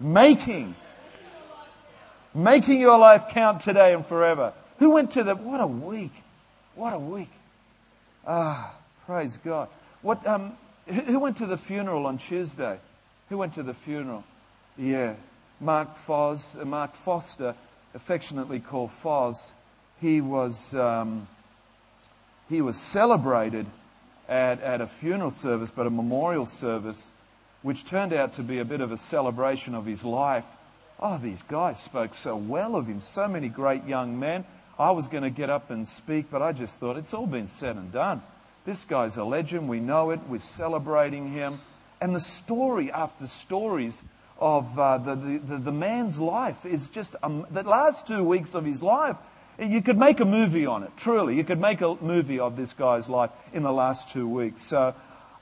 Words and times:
Making. 0.00 0.74
Making 2.34 2.80
your 2.80 2.98
life 2.98 3.28
count 3.28 3.60
today 3.60 3.94
and 3.94 4.04
forever. 4.04 4.52
Who 4.78 4.92
went 4.92 5.12
to 5.12 5.22
the, 5.22 5.34
what 5.34 5.60
a 5.60 5.66
week. 5.66 6.12
What 6.74 6.92
a 6.92 6.98
week. 6.98 7.30
Ah, 8.26 8.74
praise 9.06 9.36
God. 9.36 9.68
What, 10.02 10.26
um, 10.26 10.56
who 10.86 11.18
went 11.20 11.36
to 11.38 11.46
the 11.46 11.56
funeral 11.56 12.06
on 12.06 12.18
Tuesday? 12.18 12.78
Who 13.28 13.38
went 13.38 13.54
to 13.54 13.62
the 13.62 13.74
funeral? 13.74 14.24
Yeah. 14.76 15.14
Mark 15.60 15.96
Foz, 15.96 16.60
uh, 16.60 16.64
Mark 16.64 16.94
Foster, 16.94 17.54
affectionately 17.94 18.58
called 18.58 18.90
Foz, 18.90 19.54
he 20.00 20.20
was, 20.20 20.74
um, 20.74 21.28
he 22.48 22.60
was 22.60 22.76
celebrated 22.76 23.66
at, 24.28 24.60
at 24.60 24.80
a 24.80 24.86
funeral 24.86 25.30
service, 25.30 25.70
but 25.70 25.86
a 25.86 25.90
memorial 25.90 26.46
service, 26.46 27.12
which 27.64 27.86
turned 27.86 28.12
out 28.12 28.34
to 28.34 28.42
be 28.42 28.58
a 28.58 28.64
bit 28.64 28.82
of 28.82 28.92
a 28.92 28.96
celebration 28.98 29.74
of 29.74 29.86
his 29.86 30.04
life. 30.04 30.44
Oh, 31.00 31.16
these 31.16 31.40
guys 31.40 31.82
spoke 31.82 32.14
so 32.14 32.36
well 32.36 32.76
of 32.76 32.86
him. 32.86 33.00
So 33.00 33.26
many 33.26 33.48
great 33.48 33.86
young 33.86 34.20
men. 34.20 34.44
I 34.78 34.90
was 34.90 35.08
going 35.08 35.22
to 35.22 35.30
get 35.30 35.48
up 35.48 35.70
and 35.70 35.88
speak, 35.88 36.26
but 36.30 36.42
I 36.42 36.52
just 36.52 36.78
thought 36.78 36.98
it's 36.98 37.14
all 37.14 37.26
been 37.26 37.46
said 37.46 37.76
and 37.76 37.90
done. 37.90 38.22
This 38.66 38.84
guy's 38.84 39.16
a 39.16 39.24
legend. 39.24 39.66
We 39.66 39.80
know 39.80 40.10
it. 40.10 40.20
We're 40.28 40.40
celebrating 40.40 41.30
him. 41.30 41.58
And 42.02 42.14
the 42.14 42.20
story 42.20 42.92
after 42.92 43.26
stories 43.26 44.02
of 44.38 44.78
uh, 44.78 44.98
the, 44.98 45.14
the, 45.14 45.56
the, 45.56 45.72
man's 45.72 46.18
life 46.18 46.66
is 46.66 46.90
just 46.90 47.16
um, 47.22 47.46
the 47.50 47.62
last 47.62 48.06
two 48.06 48.22
weeks 48.22 48.54
of 48.54 48.66
his 48.66 48.82
life. 48.82 49.16
You 49.58 49.80
could 49.80 49.96
make 49.96 50.20
a 50.20 50.26
movie 50.26 50.66
on 50.66 50.82
it, 50.82 50.90
truly. 50.98 51.36
You 51.36 51.44
could 51.44 51.60
make 51.60 51.80
a 51.80 51.94
movie 52.02 52.40
of 52.40 52.56
this 52.56 52.74
guy's 52.74 53.08
life 53.08 53.30
in 53.54 53.62
the 53.62 53.72
last 53.72 54.10
two 54.10 54.28
weeks. 54.28 54.60
So 54.62 54.94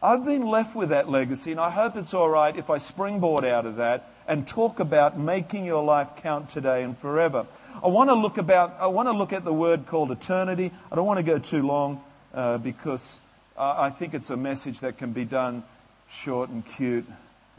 I've 0.03 0.25
been 0.25 0.47
left 0.47 0.75
with 0.75 0.89
that 0.89 1.09
legacy, 1.09 1.53
and 1.53 1.61
I 1.61 1.71
hope 1.71 1.97
it's 1.97 2.13
all 2.13 2.29
right 2.29 2.57
if 2.57 2.71
I 2.71 2.79
springboard 2.79 3.45
out 3.45 3.67
of 3.67 3.77
that 3.77 4.11
and 4.27 4.47
talk 4.49 4.81
about 4.81 5.19
making 5.19 5.65
your 5.65 5.85
life 5.85 6.17
count 6.17 6.49
today 6.49 6.83
and 6.83 6.99
forever. 6.99 7.47
I 7.83 7.87
want 7.87 8.11
to 8.11 8.15
look 8.15 8.37
about, 8.37 8.77
I 8.81 8.89
want 8.89 9.09
to 9.09 9.13
look 9.13 9.33
at 9.33 9.45
the 9.45 9.53
word 9.53 9.87
called 9.87 10.11
eternity. 10.11 10.73
I 10.91 10.97
don't 10.97 11.07
want 11.07 11.19
to 11.19 11.23
go 11.23 11.39
too 11.39 11.65
long 11.65 12.03
uh, 12.35 12.59
because 12.59 13.21
I 13.57 13.91
think 13.91 14.15
it's 14.15 14.31
a 14.31 14.37
message 14.37 14.81
that 14.81 14.99
can 14.99 15.13
be 15.13 15.25
done 15.25 15.63
short 16.11 16.51
and 16.51 16.67
cute, 16.67 17.07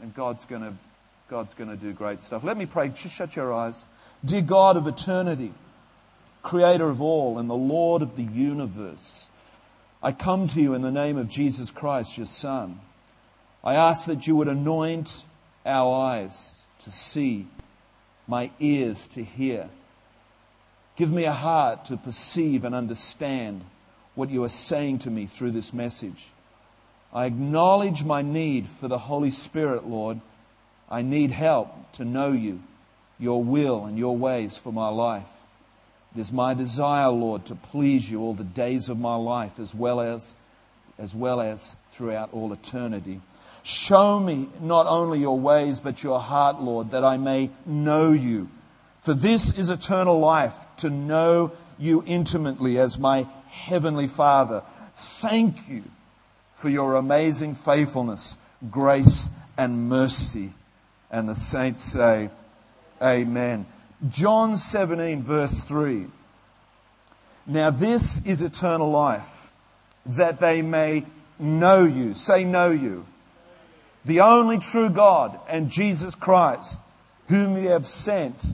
and 0.00 0.14
God's 0.14 0.44
going 0.44 0.62
to 0.62 0.74
God's 1.30 1.54
going 1.54 1.70
to 1.70 1.76
do 1.76 1.92
great 1.94 2.20
stuff. 2.20 2.44
Let 2.44 2.58
me 2.58 2.66
pray. 2.66 2.88
Just 2.88 3.16
shut 3.16 3.34
your 3.34 3.52
eyes. 3.52 3.86
Dear 4.22 4.42
God 4.42 4.76
of 4.76 4.86
eternity, 4.86 5.54
creator 6.42 6.90
of 6.90 7.00
all 7.00 7.38
and 7.38 7.48
the 7.48 7.54
Lord 7.54 8.02
of 8.02 8.16
the 8.16 8.22
universe, 8.22 9.30
I 10.04 10.12
come 10.12 10.48
to 10.48 10.60
you 10.60 10.74
in 10.74 10.82
the 10.82 10.90
name 10.90 11.16
of 11.16 11.30
Jesus 11.30 11.70
Christ, 11.70 12.18
your 12.18 12.26
Son. 12.26 12.78
I 13.64 13.74
ask 13.74 14.06
that 14.06 14.26
you 14.26 14.36
would 14.36 14.48
anoint 14.48 15.24
our 15.64 15.94
eyes 15.94 16.56
to 16.82 16.90
see, 16.90 17.48
my 18.28 18.50
ears 18.60 19.08
to 19.08 19.24
hear. 19.24 19.70
Give 20.96 21.10
me 21.10 21.24
a 21.24 21.32
heart 21.32 21.86
to 21.86 21.96
perceive 21.96 22.66
and 22.66 22.74
understand 22.74 23.64
what 24.14 24.28
you 24.28 24.44
are 24.44 24.50
saying 24.50 24.98
to 25.00 25.10
me 25.10 25.24
through 25.24 25.52
this 25.52 25.72
message. 25.72 26.26
I 27.10 27.24
acknowledge 27.24 28.04
my 28.04 28.20
need 28.20 28.68
for 28.68 28.88
the 28.88 28.98
Holy 28.98 29.30
Spirit, 29.30 29.86
Lord. 29.86 30.20
I 30.90 31.00
need 31.00 31.30
help 31.30 31.92
to 31.92 32.04
know 32.04 32.30
you, 32.30 32.62
your 33.18 33.42
will, 33.42 33.86
and 33.86 33.96
your 33.96 34.18
ways 34.18 34.58
for 34.58 34.70
my 34.70 34.90
life. 34.90 35.43
It 36.14 36.20
is 36.20 36.32
my 36.32 36.54
desire, 36.54 37.10
Lord, 37.10 37.44
to 37.46 37.54
please 37.54 38.10
you 38.10 38.20
all 38.20 38.34
the 38.34 38.44
days 38.44 38.88
of 38.88 38.98
my 38.98 39.16
life 39.16 39.58
as 39.58 39.74
well 39.74 40.00
as, 40.00 40.34
as 40.98 41.14
well 41.14 41.40
as 41.40 41.74
throughout 41.90 42.32
all 42.32 42.52
eternity. 42.52 43.20
Show 43.64 44.20
me 44.20 44.48
not 44.60 44.86
only 44.86 45.18
your 45.18 45.38
ways, 45.38 45.80
but 45.80 46.02
your 46.02 46.20
heart, 46.20 46.60
Lord, 46.60 46.90
that 46.90 47.02
I 47.02 47.16
may 47.16 47.50
know 47.66 48.12
you. 48.12 48.48
For 49.02 49.14
this 49.14 49.56
is 49.58 49.70
eternal 49.70 50.20
life, 50.20 50.54
to 50.78 50.90
know 50.90 51.52
you 51.78 52.04
intimately 52.06 52.78
as 52.78 52.98
my 52.98 53.26
heavenly 53.48 54.06
Father. 54.06 54.62
Thank 54.96 55.68
you 55.68 55.82
for 56.54 56.68
your 56.68 56.94
amazing 56.94 57.54
faithfulness, 57.54 58.36
grace, 58.70 59.30
and 59.58 59.88
mercy. 59.88 60.52
And 61.10 61.28
the 61.28 61.34
saints 61.34 61.82
say, 61.82 62.30
Amen. 63.02 63.66
John 64.08 64.56
17, 64.56 65.22
verse 65.22 65.64
3. 65.64 66.06
Now, 67.46 67.70
this 67.70 68.24
is 68.26 68.42
eternal 68.42 68.90
life, 68.90 69.50
that 70.06 70.40
they 70.40 70.62
may 70.62 71.04
know 71.38 71.84
you. 71.84 72.14
Say, 72.14 72.44
know 72.44 72.70
you. 72.70 73.06
The 74.04 74.20
only 74.20 74.58
true 74.58 74.90
God 74.90 75.38
and 75.48 75.70
Jesus 75.70 76.14
Christ, 76.14 76.78
whom 77.28 77.62
you 77.62 77.70
have 77.70 77.86
sent. 77.86 78.44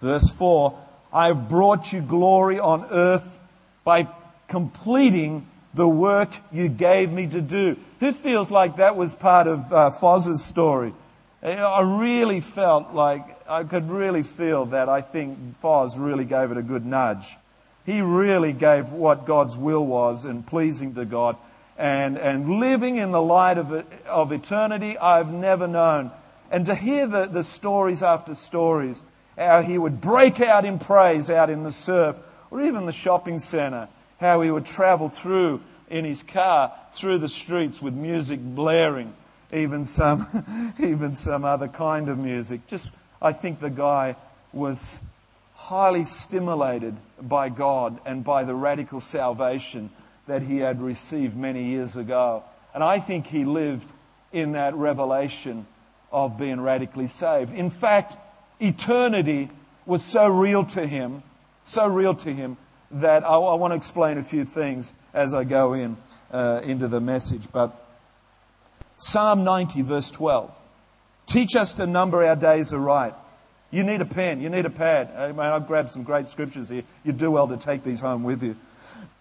Verse 0.00 0.32
4 0.32 0.78
I 1.12 1.26
have 1.26 1.48
brought 1.48 1.92
you 1.92 2.00
glory 2.00 2.60
on 2.60 2.86
earth 2.90 3.38
by 3.84 4.08
completing 4.48 5.46
the 5.74 5.88
work 5.88 6.30
you 6.52 6.68
gave 6.68 7.10
me 7.10 7.26
to 7.26 7.40
do. 7.40 7.76
Who 8.00 8.12
feels 8.12 8.50
like 8.50 8.76
that 8.76 8.96
was 8.96 9.14
part 9.14 9.46
of 9.46 9.72
uh, 9.72 9.90
Foz's 9.90 10.44
story? 10.44 10.94
I 11.42 11.80
really 11.80 12.40
felt 12.40 12.92
like 12.92 13.39
I 13.50 13.64
could 13.64 13.90
really 13.90 14.22
feel 14.22 14.66
that 14.66 14.88
I 14.88 15.00
think 15.00 15.60
Foz 15.60 15.96
really 15.98 16.24
gave 16.24 16.52
it 16.52 16.56
a 16.56 16.62
good 16.62 16.86
nudge. 16.86 17.36
He 17.84 18.00
really 18.00 18.52
gave 18.52 18.92
what 18.92 19.26
God's 19.26 19.56
will 19.56 19.84
was 19.84 20.24
and 20.24 20.46
pleasing 20.46 20.94
to 20.94 21.04
God. 21.04 21.36
And, 21.76 22.16
and 22.16 22.60
living 22.60 22.96
in 22.96 23.10
the 23.10 23.20
light 23.20 23.58
of, 23.58 23.84
of 24.06 24.30
eternity, 24.30 24.96
I've 24.96 25.32
never 25.32 25.66
known. 25.66 26.12
And 26.50 26.66
to 26.66 26.76
hear 26.76 27.08
the, 27.08 27.26
the 27.26 27.42
stories 27.42 28.04
after 28.04 28.34
stories, 28.34 29.02
how 29.36 29.62
he 29.62 29.78
would 29.78 30.00
break 30.00 30.40
out 30.40 30.64
in 30.64 30.78
praise 30.78 31.28
out 31.28 31.50
in 31.50 31.64
the 31.64 31.72
surf 31.72 32.20
or 32.52 32.62
even 32.62 32.86
the 32.86 32.92
shopping 32.92 33.40
center, 33.40 33.88
how 34.20 34.42
he 34.42 34.50
would 34.52 34.66
travel 34.66 35.08
through 35.08 35.60
in 35.88 36.04
his 36.04 36.22
car 36.22 36.72
through 36.92 37.18
the 37.18 37.28
streets 37.28 37.82
with 37.82 37.94
music 37.94 38.38
blaring 38.40 39.12
even 39.52 39.84
some, 39.84 40.74
even 40.78 41.14
some 41.14 41.44
other 41.44 41.68
kind 41.68 42.08
of 42.08 42.18
music. 42.18 42.66
Just, 42.66 42.90
I 43.22 43.32
think 43.32 43.60
the 43.60 43.70
guy 43.70 44.16
was 44.52 45.02
highly 45.54 46.04
stimulated 46.04 46.96
by 47.20 47.48
God 47.48 48.00
and 48.06 48.24
by 48.24 48.44
the 48.44 48.54
radical 48.54 49.00
salvation 49.00 49.90
that 50.26 50.42
he 50.42 50.58
had 50.58 50.80
received 50.80 51.36
many 51.36 51.64
years 51.64 51.96
ago. 51.96 52.44
And 52.74 52.82
I 52.82 52.98
think 52.98 53.26
he 53.26 53.44
lived 53.44 53.86
in 54.32 54.52
that 54.52 54.74
revelation 54.74 55.66
of 56.12 56.38
being 56.38 56.60
radically 56.60 57.06
saved. 57.06 57.52
In 57.52 57.70
fact, 57.70 58.16
eternity 58.60 59.50
was 59.86 60.04
so 60.04 60.28
real 60.28 60.64
to 60.66 60.86
him, 60.86 61.22
so 61.62 61.86
real 61.86 62.14
to 62.14 62.32
him, 62.32 62.56
that 62.90 63.24
I, 63.24 63.34
I 63.34 63.54
want 63.54 63.72
to 63.72 63.76
explain 63.76 64.18
a 64.18 64.22
few 64.22 64.44
things 64.44 64.94
as 65.12 65.34
I 65.34 65.44
go 65.44 65.74
in 65.74 65.96
uh, 66.30 66.60
into 66.64 66.88
the 66.88 67.00
message. 67.00 67.44
But 67.52 67.76
Psalm 68.96 69.44
90, 69.44 69.82
verse 69.82 70.10
12. 70.10 70.59
Teach 71.30 71.54
us 71.54 71.74
to 71.74 71.86
number 71.86 72.24
our 72.24 72.34
days 72.34 72.72
aright. 72.72 73.14
You 73.70 73.84
need 73.84 74.00
a 74.00 74.04
pen, 74.04 74.40
you 74.40 74.50
need 74.50 74.66
a 74.66 74.70
pad. 74.70 75.12
I've 75.16 75.68
grabbed 75.68 75.92
some 75.92 76.02
great 76.02 76.26
scriptures 76.26 76.68
here. 76.68 76.82
You 77.04 77.12
do 77.12 77.30
well 77.30 77.46
to 77.46 77.56
take 77.56 77.84
these 77.84 78.00
home 78.00 78.24
with 78.24 78.42
you. 78.42 78.56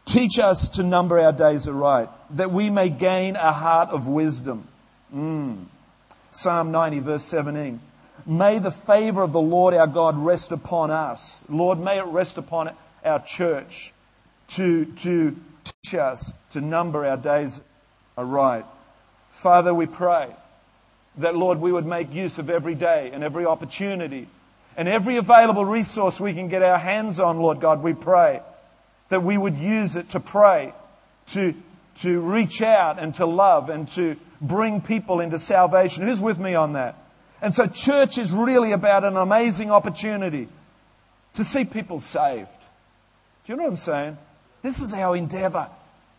Teach 0.07 0.39
us 0.39 0.69
to 0.69 0.81
number 0.81 1.19
our 1.19 1.31
days 1.31 1.67
aright, 1.67 2.09
that 2.31 2.51
we 2.51 2.71
may 2.71 2.89
gain 2.89 3.35
a 3.35 3.51
heart 3.51 3.89
of 3.89 4.07
wisdom. 4.07 4.67
Mm. 5.13 5.65
Psalm 6.31 6.71
90, 6.71 6.99
verse 6.99 7.23
17. 7.25 7.79
May 8.25 8.57
the 8.57 8.71
favor 8.71 9.21
of 9.21 9.31
the 9.31 9.39
Lord 9.39 9.75
our 9.75 9.85
God 9.85 10.17
rest 10.17 10.51
upon 10.51 10.89
us. 10.89 11.41
Lord, 11.47 11.79
may 11.79 11.99
it 11.99 12.05
rest 12.05 12.39
upon 12.39 12.71
our 13.05 13.19
church 13.19 13.93
to, 14.49 14.85
to 14.85 15.35
teach 15.63 15.93
us 15.93 16.33
to 16.49 16.59
number 16.59 17.05
our 17.05 17.17
days 17.17 17.61
aright. 18.17 18.65
Father, 19.29 19.75
we 19.75 19.85
pray 19.85 20.33
that, 21.17 21.35
Lord, 21.35 21.59
we 21.59 21.71
would 21.71 21.85
make 21.85 22.13
use 22.13 22.39
of 22.39 22.49
every 22.49 22.75
day 22.75 23.11
and 23.13 23.23
every 23.23 23.45
opportunity 23.45 24.27
and 24.79 24.87
every 24.87 25.17
available 25.17 25.65
resource 25.65 26.21
we 26.21 26.33
can 26.33 26.47
get 26.47 26.63
our 26.63 26.77
hands 26.77 27.19
on, 27.19 27.39
Lord 27.39 27.59
God, 27.59 27.83
we 27.83 27.93
pray 27.93 28.41
that 29.09 29.23
we 29.23 29.37
would 29.37 29.57
use 29.57 29.95
it 29.95 30.11
to 30.11 30.21
pray, 30.21 30.73
to, 31.27 31.53
to 31.95 32.21
reach 32.21 32.61
out 32.61 32.97
and 32.97 33.13
to 33.15 33.25
love 33.25 33.69
and 33.69 33.87
to 33.89 34.15
bring 34.39 34.79
people 34.79 35.19
into 35.19 35.37
salvation. 35.37 36.05
Who's 36.05 36.21
with 36.21 36.39
me 36.39 36.55
on 36.55 36.73
that? 36.73 36.95
And 37.41 37.53
so 37.53 37.67
church 37.67 38.17
is 38.17 38.31
really 38.31 38.71
about 38.71 39.03
an 39.03 39.17
amazing 39.17 39.71
opportunity 39.71 40.47
to 41.33 41.43
see 41.43 41.65
people 41.65 41.99
saved. 41.99 42.47
Do 43.45 43.53
you 43.53 43.57
know 43.57 43.63
what 43.63 43.71
I'm 43.71 43.75
saying? 43.77 44.17
This 44.61 44.81
is 44.81 44.93
our 44.93 45.15
endeavor 45.15 45.67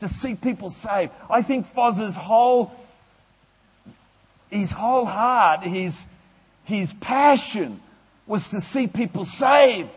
to 0.00 0.08
see 0.08 0.34
people 0.34 0.68
saved. 0.68 1.12
I 1.30 1.42
think 1.42 1.66
Foz's 1.66 2.16
whole 2.16 2.72
his 4.50 4.72
whole 4.72 5.06
heart, 5.06 5.62
his, 5.62 6.06
his 6.64 6.94
passion 6.94 7.80
was 8.26 8.48
to 8.48 8.60
see 8.60 8.86
people 8.86 9.24
saved. 9.24 9.90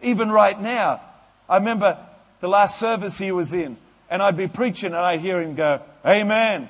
Even 0.00 0.30
right 0.30 0.60
now. 0.60 1.00
I 1.48 1.58
remember 1.58 1.98
the 2.40 2.48
last 2.48 2.78
service 2.78 3.18
he 3.18 3.30
was 3.30 3.52
in, 3.52 3.76
and 4.10 4.22
I'd 4.22 4.36
be 4.36 4.48
preaching 4.48 4.86
and 4.86 4.96
I'd 4.96 5.20
hear 5.20 5.40
him 5.40 5.54
go, 5.54 5.80
Amen. 6.04 6.68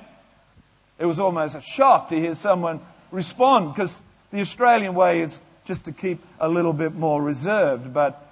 It 0.99 1.05
was 1.05 1.19
almost 1.19 1.55
a 1.55 1.61
shock 1.61 2.09
to 2.09 2.19
hear 2.19 2.35
someone 2.35 2.79
respond 3.11 3.73
because 3.73 3.99
The 4.33 4.41
Australian 4.41 4.95
way 4.95 5.21
is 5.21 5.39
just 5.63 5.85
to 5.85 5.91
keep 5.91 6.19
a 6.39 6.49
little 6.49 6.73
bit 6.73 6.95
more 6.95 7.21
reserved, 7.21 7.93
but 7.93 8.22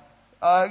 uh, 0.42 0.68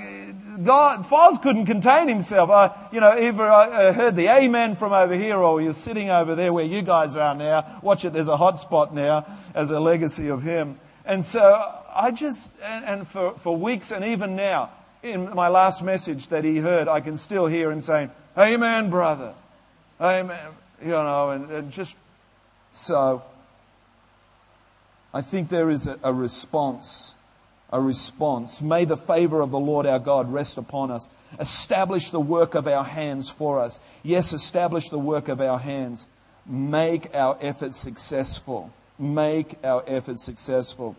God, 0.65 1.05
Foz 1.05 1.41
couldn't 1.41 1.67
contain 1.67 2.09
himself. 2.09 2.51
I, 2.51 2.89
you 2.93 3.01
know, 3.01 3.17
either 3.17 3.51
I 3.51 3.93
heard 3.93 4.17
the 4.17 4.29
amen 4.29 4.75
from 4.75 4.93
over 4.93 5.15
here 5.15 5.37
or 5.37 5.61
you're 5.61 5.73
sitting 5.73 6.11
over 6.11 6.35
there 6.35 6.53
where 6.53 6.65
you 6.65 6.83
guys 6.83 7.17
are 7.17 7.35
now. 7.35 7.79
Watch 7.83 8.05
it, 8.05 8.13
there's 8.13 8.29
a 8.29 8.37
hot 8.37 8.59
spot 8.59 8.93
now 8.93 9.27
as 9.55 9.71
a 9.71 9.79
legacy 9.79 10.29
of 10.29 10.43
him. 10.43 10.81
And 11.05 11.25
so 11.25 11.41
I 11.95 12.11
just, 12.11 12.51
and, 12.63 12.85
and 12.85 13.09
for, 13.09 13.39
for 13.39 13.57
weeks 13.57 13.93
and 13.93 14.05
even 14.05 14.35
now, 14.35 14.71
in 15.03 15.35
my 15.35 15.49
last 15.49 15.83
message 15.83 16.29
that 16.29 16.45
he 16.45 16.59
heard, 16.59 16.89
I 16.89 17.01
can 17.01 17.17
still 17.17 17.47
hear 17.47 17.71
him 17.71 17.81
saying, 17.81 18.11
Amen, 18.37 18.91
brother. 18.91 19.35
Amen. 20.01 20.49
You 20.83 20.91
know, 20.91 21.31
and, 21.31 21.51
and 21.51 21.73
just 21.73 21.95
so 22.73 23.23
I 25.13 25.23
think 25.23 25.49
there 25.49 25.71
is 25.71 25.87
a, 25.87 25.99
a 26.03 26.13
response. 26.13 27.15
A 27.73 27.81
response. 27.81 28.61
May 28.61 28.85
the 28.85 28.97
favor 28.97 29.41
of 29.41 29.51
the 29.51 29.59
Lord 29.59 29.87
our 29.87 30.01
God 30.01 30.33
rest 30.33 30.59
upon 30.59 30.91
us. 30.91 31.09
Establish 31.39 32.11
the 32.11 32.21
work 32.21 32.55
of 32.55 32.67
our 32.67 32.85
hands 32.85 33.31
for 33.31 33.61
us. 33.61 33.79
Yes, 34.03 34.33
establish 34.33 34.89
the 34.89 34.99
work 34.99 35.29
of 35.29 35.41
our 35.41 35.59
hands. 35.59 36.09
Make 36.45 37.15
our 37.15 37.39
efforts 37.41 37.77
successful. 37.77 38.73
Make 38.99 39.57
our 39.63 39.85
efforts 39.87 40.23
successful. 40.25 40.97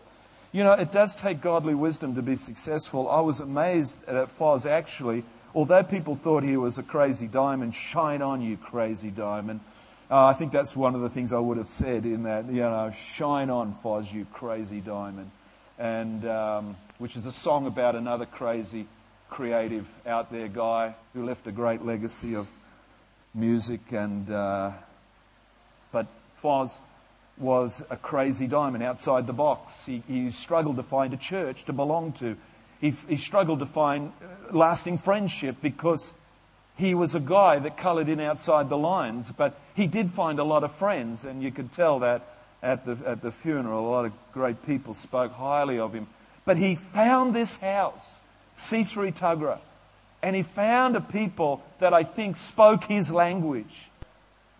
You 0.50 0.64
know, 0.64 0.72
it 0.72 0.92
does 0.92 1.14
take 1.16 1.40
godly 1.40 1.74
wisdom 1.74 2.14
to 2.14 2.22
be 2.22 2.36
successful. 2.36 3.08
I 3.08 3.20
was 3.20 3.40
amazed 3.40 4.04
that 4.06 4.28
Foz 4.28 4.68
actually, 4.68 5.24
although 5.54 5.82
people 5.82 6.14
thought 6.14 6.42
he 6.42 6.56
was 6.56 6.78
a 6.78 6.82
crazy 6.82 7.26
diamond, 7.26 7.74
shine 7.74 8.22
on 8.22 8.40
you, 8.40 8.56
crazy 8.56 9.10
diamond. 9.10 9.60
Uh, 10.10 10.26
I 10.26 10.34
think 10.34 10.52
that's 10.52 10.76
one 10.76 10.94
of 10.94 11.00
the 11.00 11.08
things 11.08 11.32
I 11.32 11.38
would 11.38 11.56
have 11.56 11.68
said 11.68 12.04
in 12.04 12.24
that, 12.24 12.46
you 12.46 12.60
know, 12.60 12.90
shine 12.90 13.48
on, 13.48 13.72
Foz, 13.72 14.12
you 14.12 14.26
crazy 14.30 14.80
diamond. 14.80 15.30
And, 15.78 16.24
um, 16.26 16.76
which 16.98 17.16
is 17.16 17.26
a 17.26 17.32
song 17.32 17.66
about 17.66 17.96
another 17.96 18.26
crazy, 18.26 18.86
creative, 19.30 19.86
out 20.06 20.30
there 20.30 20.48
guy 20.48 20.94
who 21.14 21.24
left 21.24 21.46
a 21.46 21.52
great 21.52 21.84
legacy 21.84 22.36
of 22.36 22.46
music. 23.34 23.80
And, 23.90 24.30
uh, 24.30 24.72
but 25.90 26.06
Foz 26.40 26.80
was 27.38 27.82
a 27.90 27.96
crazy 27.96 28.46
diamond 28.46 28.84
outside 28.84 29.26
the 29.26 29.32
box. 29.32 29.86
He, 29.86 30.02
he 30.06 30.30
struggled 30.30 30.76
to 30.76 30.82
find 30.82 31.12
a 31.12 31.16
church 31.16 31.64
to 31.64 31.72
belong 31.72 32.12
to. 32.14 32.36
He, 32.80 32.90
he 33.08 33.16
struggled 33.16 33.60
to 33.60 33.66
find 33.66 34.12
lasting 34.50 34.98
friendship 34.98 35.56
because 35.62 36.12
he 36.76 36.94
was 36.94 37.14
a 37.14 37.20
guy 37.20 37.58
that 37.58 37.76
coloured 37.76 38.08
in 38.08 38.20
outside 38.20 38.68
the 38.68 38.78
lines, 38.78 39.30
but 39.32 39.58
he 39.74 39.86
did 39.86 40.10
find 40.10 40.38
a 40.38 40.44
lot 40.44 40.64
of 40.64 40.72
friends, 40.72 41.24
and 41.24 41.42
you 41.42 41.50
could 41.50 41.72
tell 41.72 41.98
that 42.00 42.26
at 42.62 42.84
the, 42.86 42.96
at 43.06 43.22
the 43.22 43.30
funeral. 43.30 43.88
A 43.88 43.90
lot 43.90 44.04
of 44.04 44.12
great 44.32 44.64
people 44.66 44.94
spoke 44.94 45.32
highly 45.32 45.78
of 45.78 45.92
him. 45.92 46.06
But 46.44 46.56
he 46.56 46.74
found 46.74 47.34
this 47.34 47.56
house, 47.56 48.20
C3 48.56 49.14
Tuggerah, 49.14 49.60
and 50.22 50.36
he 50.36 50.42
found 50.42 50.96
a 50.96 51.00
people 51.00 51.62
that 51.80 51.92
I 51.92 52.04
think 52.04 52.36
spoke 52.36 52.84
his 52.84 53.10
language, 53.10 53.88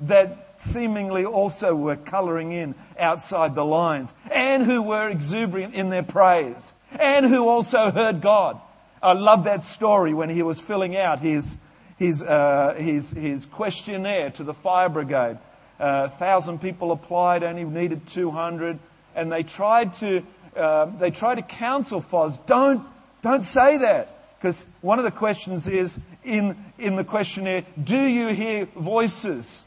that 0.00 0.60
seemingly 0.60 1.24
also 1.24 1.74
were 1.74 1.96
colouring 1.96 2.52
in 2.52 2.74
outside 2.98 3.54
the 3.54 3.64
lines, 3.64 4.12
and 4.30 4.64
who 4.64 4.82
were 4.82 5.08
exuberant 5.08 5.74
in 5.74 5.90
their 5.90 6.02
praise, 6.02 6.72
and 6.98 7.26
who 7.26 7.48
also 7.48 7.90
heard 7.90 8.20
God. 8.20 8.60
I 9.02 9.12
love 9.12 9.44
that 9.44 9.62
story 9.62 10.14
when 10.14 10.30
he 10.30 10.42
was 10.42 10.60
filling 10.60 10.96
out 10.96 11.20
his 11.20 11.58
his, 12.02 12.22
uh, 12.22 12.74
his, 12.76 13.12
his 13.12 13.46
questionnaire 13.46 14.30
to 14.30 14.44
the 14.44 14.54
fire 14.54 14.88
brigade. 14.88 15.38
A 15.82 15.84
uh, 15.84 16.08
thousand 16.10 16.60
people 16.60 16.92
applied, 16.92 17.42
only 17.42 17.64
needed 17.64 18.06
200, 18.06 18.78
and 19.16 19.32
they 19.32 19.42
tried 19.42 19.94
to, 19.94 20.22
uh, 20.56 20.86
they 21.00 21.10
tried 21.10 21.34
to 21.34 21.42
counsel 21.42 22.00
Foz, 22.00 22.38
don't, 22.46 22.86
don't 23.20 23.42
say 23.42 23.78
that. 23.78 24.38
Because 24.38 24.64
one 24.80 25.00
of 25.00 25.04
the 25.04 25.10
questions 25.10 25.66
is 25.66 25.98
in, 26.22 26.56
in 26.78 26.94
the 26.94 27.02
questionnaire, 27.02 27.64
do 27.82 28.00
you 28.00 28.28
hear 28.28 28.66
voices? 28.66 29.64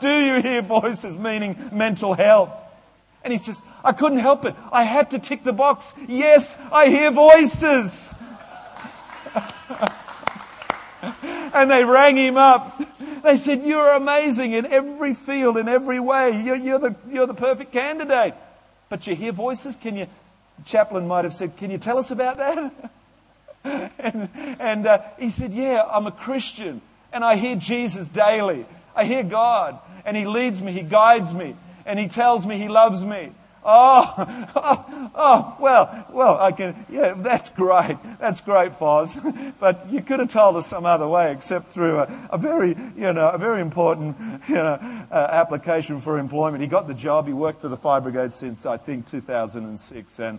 Do 0.00 0.10
you 0.10 0.42
hear 0.42 0.60
voices, 0.60 1.16
meaning 1.16 1.56
mental 1.72 2.12
health? 2.12 2.50
And 3.24 3.32
he 3.32 3.38
says, 3.38 3.62
I 3.82 3.92
couldn't 3.92 4.18
help 4.18 4.44
it. 4.44 4.54
I 4.70 4.84
had 4.84 5.12
to 5.12 5.18
tick 5.18 5.42
the 5.42 5.54
box. 5.54 5.94
Yes, 6.06 6.58
I 6.70 6.88
hear 6.88 7.10
voices. 7.10 8.14
and 11.54 11.70
they 11.70 11.82
rang 11.82 12.16
him 12.16 12.36
up. 12.36 12.82
They 13.22 13.36
said, 13.36 13.64
You're 13.64 13.94
amazing 13.94 14.52
in 14.52 14.66
every 14.66 15.14
field, 15.14 15.56
in 15.56 15.68
every 15.68 16.00
way. 16.00 16.42
You're, 16.42 16.56
you're, 16.56 16.78
the, 16.78 16.96
you're 17.10 17.26
the 17.26 17.34
perfect 17.34 17.72
candidate. 17.72 18.34
But 18.88 19.06
you 19.06 19.14
hear 19.14 19.32
voices? 19.32 19.76
Can 19.76 19.96
you? 19.96 20.06
The 20.58 20.64
chaplain 20.64 21.06
might 21.06 21.24
have 21.24 21.34
said, 21.34 21.56
Can 21.56 21.70
you 21.70 21.78
tell 21.78 21.98
us 21.98 22.10
about 22.10 22.36
that? 22.38 22.90
and 23.98 24.28
and 24.34 24.86
uh, 24.86 25.02
he 25.18 25.30
said, 25.30 25.54
Yeah, 25.54 25.82
I'm 25.90 26.06
a 26.06 26.12
Christian. 26.12 26.80
And 27.12 27.24
I 27.24 27.36
hear 27.36 27.56
Jesus 27.56 28.08
daily. 28.08 28.66
I 28.94 29.04
hear 29.04 29.22
God. 29.22 29.78
And 30.04 30.16
He 30.16 30.26
leads 30.26 30.60
me, 30.62 30.72
He 30.72 30.82
guides 30.82 31.32
me, 31.32 31.56
and 31.86 31.98
He 31.98 32.08
tells 32.08 32.46
me 32.46 32.58
He 32.58 32.68
loves 32.68 33.04
me. 33.04 33.32
Oh, 33.64 34.48
oh, 34.56 35.10
oh, 35.14 35.56
well, 35.60 36.06
well, 36.10 36.40
I 36.40 36.50
can, 36.50 36.84
yeah, 36.90 37.14
that's 37.16 37.48
great. 37.48 37.96
That's 38.18 38.40
great, 38.40 38.78
Foz. 38.78 39.18
But 39.60 39.88
you 39.92 40.02
could 40.02 40.18
have 40.18 40.30
told 40.30 40.56
us 40.56 40.66
some 40.66 40.84
other 40.84 41.06
way 41.06 41.30
except 41.30 41.68
through 41.68 42.00
a, 42.00 42.28
a 42.30 42.38
very, 42.38 42.70
you 42.96 43.12
know, 43.12 43.28
a 43.28 43.38
very 43.38 43.60
important, 43.60 44.16
you 44.48 44.56
know, 44.56 45.06
uh, 45.10 45.28
application 45.30 46.00
for 46.00 46.18
employment. 46.18 46.62
He 46.62 46.66
got 46.66 46.88
the 46.88 46.94
job. 46.94 47.28
He 47.28 47.32
worked 47.32 47.60
for 47.60 47.68
the 47.68 47.76
fire 47.76 48.00
brigade 48.00 48.32
since, 48.32 48.66
I 48.66 48.76
think, 48.76 49.08
2006 49.08 50.18
and 50.18 50.38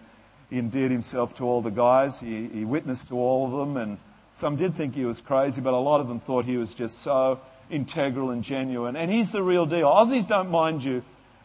he 0.50 0.60
endeared 0.60 0.92
himself 0.92 1.36
to 1.38 1.46
all 1.46 1.62
the 1.62 1.72
guys. 1.72 2.20
He, 2.20 2.50
he 2.50 2.66
witnessed 2.66 3.08
to 3.08 3.16
all 3.16 3.46
of 3.46 3.52
them 3.54 3.78
and 3.78 3.98
some 4.34 4.58
did 4.58 4.74
think 4.74 4.96
he 4.96 5.06
was 5.06 5.22
crazy, 5.22 5.62
but 5.62 5.74
a 5.74 5.78
lot 5.78 6.02
of 6.02 6.08
them 6.08 6.20
thought 6.20 6.46
he 6.46 6.58
was 6.58 6.74
just 6.74 7.00
so 7.00 7.40
integral 7.70 8.32
and 8.32 8.44
genuine. 8.44 8.96
And 8.96 9.10
he's 9.10 9.32
the 9.32 9.44
real 9.44 9.66
deal. 9.66 9.88
Aussies 9.88 10.28
don't 10.28 10.50
mind 10.50 10.84
you 10.84 11.04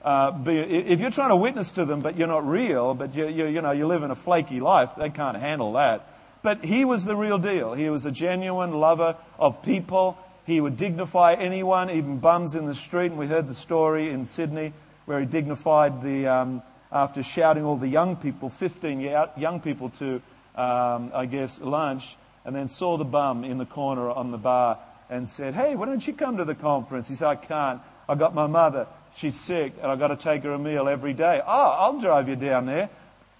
uh, 0.08 0.42
if 0.46 1.00
you're 1.00 1.10
trying 1.10 1.28
to 1.28 1.36
witness 1.36 1.70
to 1.72 1.84
them, 1.84 2.00
but 2.00 2.16
you're 2.16 2.28
not 2.28 2.48
real, 2.48 2.94
but 2.94 3.14
you, 3.14 3.28
you, 3.28 3.44
you 3.44 3.60
know, 3.60 3.72
you 3.72 3.86
live 3.86 4.02
in 4.02 4.10
a 4.10 4.14
flaky 4.14 4.58
life, 4.58 4.88
they 4.96 5.10
can't 5.10 5.36
handle 5.36 5.74
that. 5.74 6.08
But 6.40 6.64
he 6.64 6.86
was 6.86 7.04
the 7.04 7.14
real 7.14 7.36
deal. 7.36 7.74
He 7.74 7.90
was 7.90 8.06
a 8.06 8.10
genuine 8.10 8.72
lover 8.72 9.16
of 9.38 9.62
people. 9.62 10.16
He 10.46 10.62
would 10.62 10.78
dignify 10.78 11.34
anyone, 11.34 11.90
even 11.90 12.20
bums 12.20 12.54
in 12.54 12.64
the 12.64 12.74
street. 12.74 13.10
And 13.10 13.18
we 13.18 13.26
heard 13.26 13.48
the 13.48 13.54
story 13.54 14.08
in 14.08 14.24
Sydney 14.24 14.72
where 15.04 15.20
he 15.20 15.26
dignified 15.26 16.00
the, 16.02 16.26
um, 16.26 16.62
after 16.90 17.22
shouting 17.22 17.66
all 17.66 17.76
the 17.76 17.86
young 17.86 18.16
people, 18.16 18.48
15 18.48 19.00
young 19.36 19.60
people 19.60 19.90
to, 19.98 20.22
um, 20.54 21.12
I 21.14 21.26
guess, 21.26 21.60
lunch, 21.60 22.16
and 22.46 22.56
then 22.56 22.70
saw 22.70 22.96
the 22.96 23.04
bum 23.04 23.44
in 23.44 23.58
the 23.58 23.66
corner 23.66 24.08
on 24.08 24.30
the 24.30 24.38
bar 24.38 24.78
and 25.10 25.28
said, 25.28 25.54
Hey, 25.54 25.74
why 25.74 25.84
don't 25.84 26.06
you 26.06 26.14
come 26.14 26.38
to 26.38 26.46
the 26.46 26.54
conference? 26.54 27.08
He 27.08 27.14
said, 27.14 27.28
I 27.28 27.36
can't. 27.36 27.82
I 28.08 28.14
got 28.14 28.34
my 28.34 28.46
mother 28.46 28.86
she's 29.16 29.36
sick 29.36 29.74
and 29.82 29.90
I've 29.90 29.98
got 29.98 30.08
to 30.08 30.16
take 30.16 30.42
her 30.42 30.52
a 30.52 30.58
meal 30.58 30.88
every 30.88 31.12
day. 31.12 31.40
Oh, 31.46 31.76
I'll 31.78 32.00
drive 32.00 32.28
you 32.28 32.36
down 32.36 32.66
there. 32.66 32.90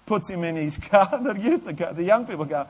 Puts 0.07 0.29
him 0.31 0.45
in 0.45 0.57
his 0.57 0.77
car. 0.91 1.21
The 1.23 1.35
youth, 1.35 1.65
the, 1.65 1.73
the 1.73 2.05
young 2.05 2.27
people 2.27 2.45
go, 2.45 2.67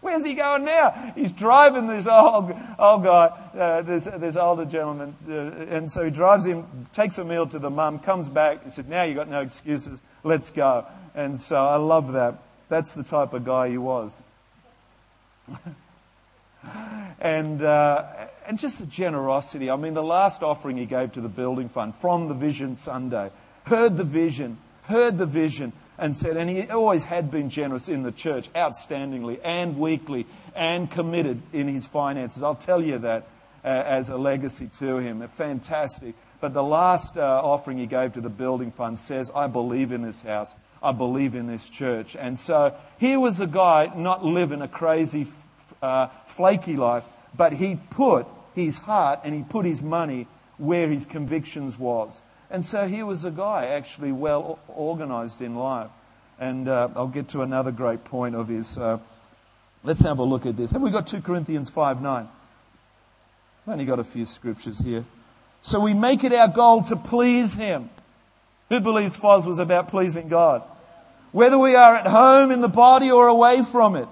Where's 0.00 0.24
he 0.24 0.34
going 0.34 0.64
now? 0.64 1.12
He's 1.14 1.32
driving 1.32 1.86
this 1.86 2.06
old, 2.06 2.54
old 2.78 3.04
guy, 3.04 3.26
uh, 3.54 3.82
this, 3.82 4.04
this 4.04 4.34
older 4.34 4.64
gentleman. 4.64 5.14
Uh, 5.28 5.74
and 5.74 5.92
so 5.92 6.04
he 6.04 6.10
drives 6.10 6.46
him, 6.46 6.86
takes 6.92 7.18
a 7.18 7.24
meal 7.24 7.46
to 7.48 7.58
the 7.58 7.68
mum, 7.68 7.98
comes 7.98 8.28
back. 8.28 8.62
and 8.64 8.72
said, 8.72 8.88
Now 8.88 9.02
you've 9.02 9.16
got 9.16 9.28
no 9.28 9.40
excuses. 9.40 10.00
Let's 10.24 10.50
go. 10.50 10.86
And 11.14 11.38
so 11.38 11.66
I 11.66 11.76
love 11.76 12.12
that. 12.12 12.38
That's 12.68 12.94
the 12.94 13.02
type 13.02 13.34
of 13.34 13.44
guy 13.44 13.68
he 13.68 13.78
was. 13.78 14.18
and, 17.20 17.62
uh, 17.62 18.04
and 18.46 18.58
just 18.58 18.78
the 18.78 18.86
generosity. 18.86 19.70
I 19.70 19.76
mean, 19.76 19.94
the 19.94 20.02
last 20.02 20.42
offering 20.42 20.76
he 20.76 20.86
gave 20.86 21.12
to 21.12 21.20
the 21.20 21.28
building 21.28 21.68
fund 21.68 21.94
from 21.94 22.28
the 22.28 22.34
Vision 22.34 22.76
Sunday, 22.76 23.30
heard 23.64 23.96
the 23.96 24.04
vision, 24.04 24.58
heard 24.84 25.18
the 25.18 25.26
vision, 25.26 25.72
and 25.98 26.16
said, 26.16 26.36
and 26.36 26.48
he 26.48 26.66
always 26.68 27.04
had 27.04 27.30
been 27.30 27.50
generous 27.50 27.88
in 27.88 28.02
the 28.02 28.12
church, 28.12 28.50
outstandingly 28.54 29.38
and 29.44 29.78
weekly, 29.78 30.26
and 30.56 30.90
committed 30.90 31.42
in 31.52 31.68
his 31.68 31.86
finances. 31.86 32.42
I'll 32.42 32.54
tell 32.54 32.82
you 32.82 32.98
that 32.98 33.28
uh, 33.62 33.68
as 33.68 34.08
a 34.08 34.16
legacy 34.16 34.68
to 34.78 34.96
him. 34.96 35.26
Fantastic. 35.36 36.14
But 36.40 36.54
the 36.54 36.62
last 36.62 37.18
uh, 37.18 37.20
offering 37.20 37.76
he 37.76 37.86
gave 37.86 38.14
to 38.14 38.22
the 38.22 38.30
building 38.30 38.72
fund 38.72 38.98
says, 38.98 39.30
I 39.34 39.46
believe 39.46 39.92
in 39.92 40.00
this 40.00 40.22
house. 40.22 40.56
I 40.82 40.92
believe 40.92 41.34
in 41.34 41.46
this 41.46 41.68
church. 41.68 42.16
And 42.16 42.38
so 42.38 42.74
here 42.98 43.20
was 43.20 43.42
a 43.42 43.46
guy 43.46 43.92
not 43.94 44.24
living 44.24 44.62
a 44.62 44.68
crazy 44.68 45.24
uh, 45.82 46.08
flaky 46.26 46.76
life, 46.76 47.04
but 47.36 47.54
he 47.54 47.78
put 47.90 48.26
his 48.54 48.78
heart 48.78 49.20
and 49.24 49.34
he 49.34 49.42
put 49.42 49.64
his 49.64 49.82
money 49.82 50.26
where 50.58 50.88
his 50.88 51.06
convictions 51.06 51.78
was. 51.78 52.22
And 52.50 52.64
so 52.64 52.86
he 52.86 53.02
was 53.02 53.24
a 53.24 53.30
guy 53.30 53.66
actually 53.66 54.12
well 54.12 54.58
organized 54.68 55.40
in 55.40 55.54
life. 55.54 55.90
And 56.38 56.68
uh, 56.68 56.88
I'll 56.96 57.06
get 57.06 57.28
to 57.28 57.42
another 57.42 57.70
great 57.70 58.04
point 58.04 58.34
of 58.34 58.48
his. 58.48 58.78
Uh, 58.78 58.98
let's 59.84 60.00
have 60.00 60.18
a 60.18 60.24
look 60.24 60.46
at 60.46 60.56
this. 60.56 60.72
Have 60.72 60.82
we 60.82 60.90
got 60.90 61.06
2 61.06 61.20
Corinthians 61.20 61.70
5 61.70 62.02
9? 62.02 62.28
I've 63.66 63.72
only 63.72 63.84
got 63.84 63.98
a 63.98 64.04
few 64.04 64.24
scriptures 64.24 64.78
here. 64.80 65.04
So 65.62 65.78
we 65.80 65.94
make 65.94 66.24
it 66.24 66.32
our 66.32 66.48
goal 66.48 66.82
to 66.84 66.96
please 66.96 67.56
him. 67.56 67.90
Who 68.70 68.80
believes 68.80 69.18
Foz 69.18 69.46
was 69.46 69.58
about 69.58 69.88
pleasing 69.88 70.28
God? 70.28 70.62
Whether 71.32 71.58
we 71.58 71.74
are 71.76 71.94
at 71.94 72.06
home 72.06 72.50
in 72.50 72.60
the 72.60 72.68
body 72.68 73.10
or 73.10 73.28
away 73.28 73.62
from 73.62 73.94
it. 73.94 74.08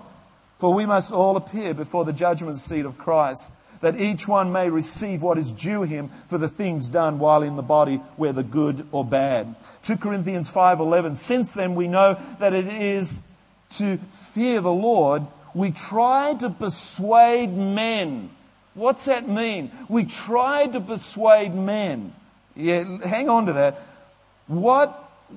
For 0.59 0.75
we 0.75 0.87
must 0.87 1.13
all 1.13 1.37
appear 1.37 1.75
before 1.75 2.05
the 2.05 2.13
judgment 2.13 2.59
seat 2.59 2.85
of 2.85 2.99
Christ, 2.99 3.51
that 3.81 4.01
each 4.01 4.27
one 4.27 4.53
may 4.53 4.71
receive 4.71 5.23
what 5.23 5.39
is 5.39 5.53
due 5.53 5.83
him 5.83 6.11
for 6.27 6.37
the 6.37 6.49
things 6.49 6.89
done 6.89 7.21
while 7.21 7.43
in 7.43 7.57
the 7.57 7.63
body, 7.63 7.97
whether 8.17 8.43
good 8.43 8.87
or 8.91 9.05
bad. 9.05 9.55
2 9.83 9.97
Corinthians 9.99 10.51
5:11 10.53 11.17
Since 11.17 11.55
then 11.55 11.77
we 11.77 11.87
know 11.87 12.19
that 12.41 12.55
it 12.55 12.67
is 12.67 13.23
to 13.71 13.99
fear 14.33 14.61
the 14.61 14.73
Lord, 14.73 15.27
we 15.55 15.71
try 15.71 16.35
to 16.35 16.51
persuade 16.51 17.57
men. 17.57 18.31
What's 18.75 19.05
that 19.07 19.29
mean? 19.29 19.71
We 19.89 20.05
try 20.05 20.67
to 20.67 20.81
persuade 20.81 21.55
men. 21.55 22.15
Yeah, 22.55 22.99
hang 23.07 23.29
on 23.29 23.47
to 23.47 23.53
that. 23.55 23.81
What, 24.47 24.91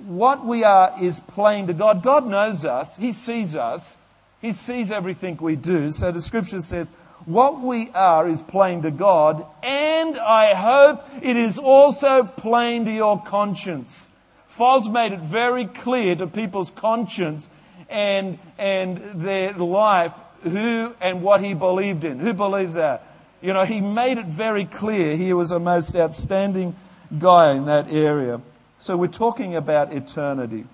what 0.05 0.45
we 0.45 0.63
are 0.63 0.93
is 1.01 1.19
plain 1.19 1.67
to 1.67 1.73
God. 1.73 2.03
God 2.03 2.25
knows 2.25 2.65
us. 2.65 2.95
He 2.95 3.11
sees 3.11 3.55
us. 3.55 3.97
He 4.41 4.51
sees 4.53 4.91
everything 4.91 5.37
we 5.39 5.55
do. 5.55 5.91
So 5.91 6.11
the 6.11 6.21
scripture 6.21 6.61
says, 6.61 6.91
what 7.25 7.61
we 7.61 7.91
are 7.91 8.27
is 8.27 8.41
plain 8.41 8.81
to 8.81 8.91
God, 8.91 9.45
and 9.61 10.17
I 10.17 10.55
hope 10.55 11.03
it 11.21 11.37
is 11.37 11.59
also 11.59 12.23
plain 12.23 12.85
to 12.85 12.91
your 12.91 13.21
conscience. 13.21 14.09
Foz 14.49 14.91
made 14.91 15.13
it 15.13 15.19
very 15.19 15.65
clear 15.65 16.15
to 16.15 16.25
people's 16.25 16.71
conscience 16.71 17.47
and, 17.89 18.39
and 18.57 19.21
their 19.21 19.53
life 19.53 20.13
who 20.41 20.95
and 20.99 21.21
what 21.21 21.43
he 21.43 21.53
believed 21.53 22.03
in. 22.03 22.19
Who 22.19 22.33
believes 22.33 22.73
that? 22.73 23.05
You 23.41 23.53
know, 23.53 23.65
he 23.65 23.81
made 23.81 24.17
it 24.17 24.25
very 24.25 24.65
clear 24.65 25.15
he 25.15 25.33
was 25.33 25.51
a 25.51 25.59
most 25.59 25.95
outstanding 25.95 26.75
guy 27.17 27.53
in 27.53 27.65
that 27.65 27.91
area. 27.91 28.41
So 28.79 28.97
we're 28.97 29.07
talking 29.07 29.55
about 29.55 29.93
eternity. 29.93 30.65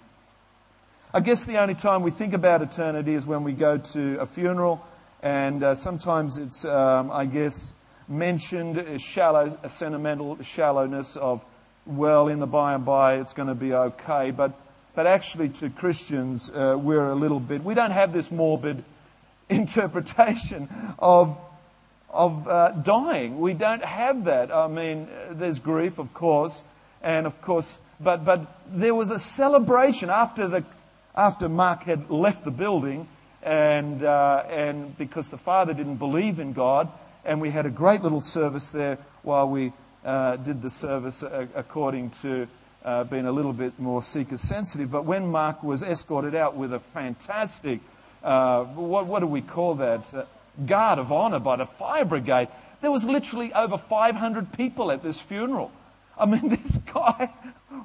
I 1.14 1.22
guess 1.22 1.46
the 1.46 1.58
only 1.60 1.74
time 1.74 2.02
we 2.02 2.12
think 2.12 2.34
about 2.34 2.62
eternity 2.62 3.14
is 3.14 3.26
when 3.26 3.46
we 3.46 3.54
go 3.54 3.78
to 3.78 4.20
a 4.20 4.26
funeral, 4.26 4.86
and 5.24 5.64
uh, 5.64 5.74
sometimes 5.74 6.38
it's, 6.38 6.66
um, 6.66 7.12
I 7.12 7.24
guess, 7.24 7.74
mentioned 8.10 8.78
a 8.78 9.00
shallow, 9.00 9.58
a 9.64 9.70
sentimental 9.70 10.38
shallowness 10.42 11.16
of, 11.16 11.46
well, 11.86 12.28
in 12.28 12.40
the 12.40 12.46
by 12.46 12.74
and 12.74 12.84
by 12.84 13.20
it's 13.20 13.32
going 13.32 13.48
to 13.48 13.56
be 13.56 13.74
okay. 13.74 14.32
But, 14.32 14.52
but 14.96 15.08
actually, 15.08 15.48
to 15.50 15.70
Christians, 15.70 16.50
uh, 16.50 16.76
we're 16.78 17.08
a 17.08 17.16
little 17.16 17.40
bit, 17.40 17.64
we 17.64 17.74
don't 17.74 17.92
have 17.92 18.12
this 18.12 18.30
morbid 18.30 18.84
interpretation 19.50 20.68
of, 21.00 21.38
of 22.10 22.50
uh, 22.50 22.72
dying. 22.72 23.40
We 23.40 23.54
don't 23.54 23.84
have 23.84 24.26
that. 24.26 24.54
I 24.54 24.68
mean, 24.68 25.08
there's 25.32 25.60
grief, 25.60 26.00
of 26.00 26.14
course, 26.14 26.66
and 27.02 27.26
of 27.26 27.42
course, 27.42 27.80
but, 27.98 28.26
but 28.26 28.46
there 28.70 28.94
was 28.94 29.10
a 29.10 29.20
celebration 29.20 30.10
after 30.10 30.50
the 30.50 30.66
after 31.18 31.50
Mark 31.50 31.84
had 31.84 32.12
left 32.12 32.46
the 32.46 32.52
building, 32.52 33.08
and, 33.42 34.04
uh, 34.04 34.44
and 34.48 34.96
because 34.98 35.30
the 35.30 35.38
father 35.38 35.74
didn't 35.74 35.98
believe 35.98 36.40
in 36.40 36.54
God, 36.54 36.90
and 37.26 37.42
we 37.42 37.50
had 37.50 37.66
a 37.66 37.72
great 37.72 38.04
little 38.04 38.22
service 38.22 38.70
there 38.70 39.00
while 39.24 39.50
we 39.50 39.74
uh, 40.06 40.36
did 40.38 40.62
the 40.62 40.70
service 40.70 41.24
uh, 41.24 41.48
according 41.56 42.12
to 42.12 42.48
uh, 42.86 43.04
being 43.04 43.26
a 43.26 43.32
little 43.32 43.52
bit 43.52 43.78
more 43.80 44.02
seeker 44.02 44.38
sensitive. 44.38 44.92
But 44.92 45.06
when 45.06 45.28
Mark 45.28 45.64
was 45.64 45.82
escorted 45.82 46.36
out 46.36 46.56
with 46.56 46.72
a 46.72 46.80
fantastic, 46.80 47.80
uh, 48.24 48.64
what, 48.66 49.08
what 49.08 49.20
do 49.20 49.28
we 49.28 49.42
call 49.42 49.76
that? 49.76 50.14
Uh, 50.14 50.26
guard 50.66 51.00
of 51.00 51.12
honor 51.12 51.40
by 51.40 51.56
the 51.56 51.66
fire 51.66 52.06
brigade, 52.06 52.48
there 52.82 52.92
was 52.92 53.04
literally 53.06 53.52
over 53.54 53.78
500 53.78 54.54
people 54.54 54.92
at 54.92 55.02
this 55.02 55.20
funeral. 55.20 55.72
I 56.18 56.28
mean, 56.28 56.50
this 56.50 56.78
guy 56.78 57.34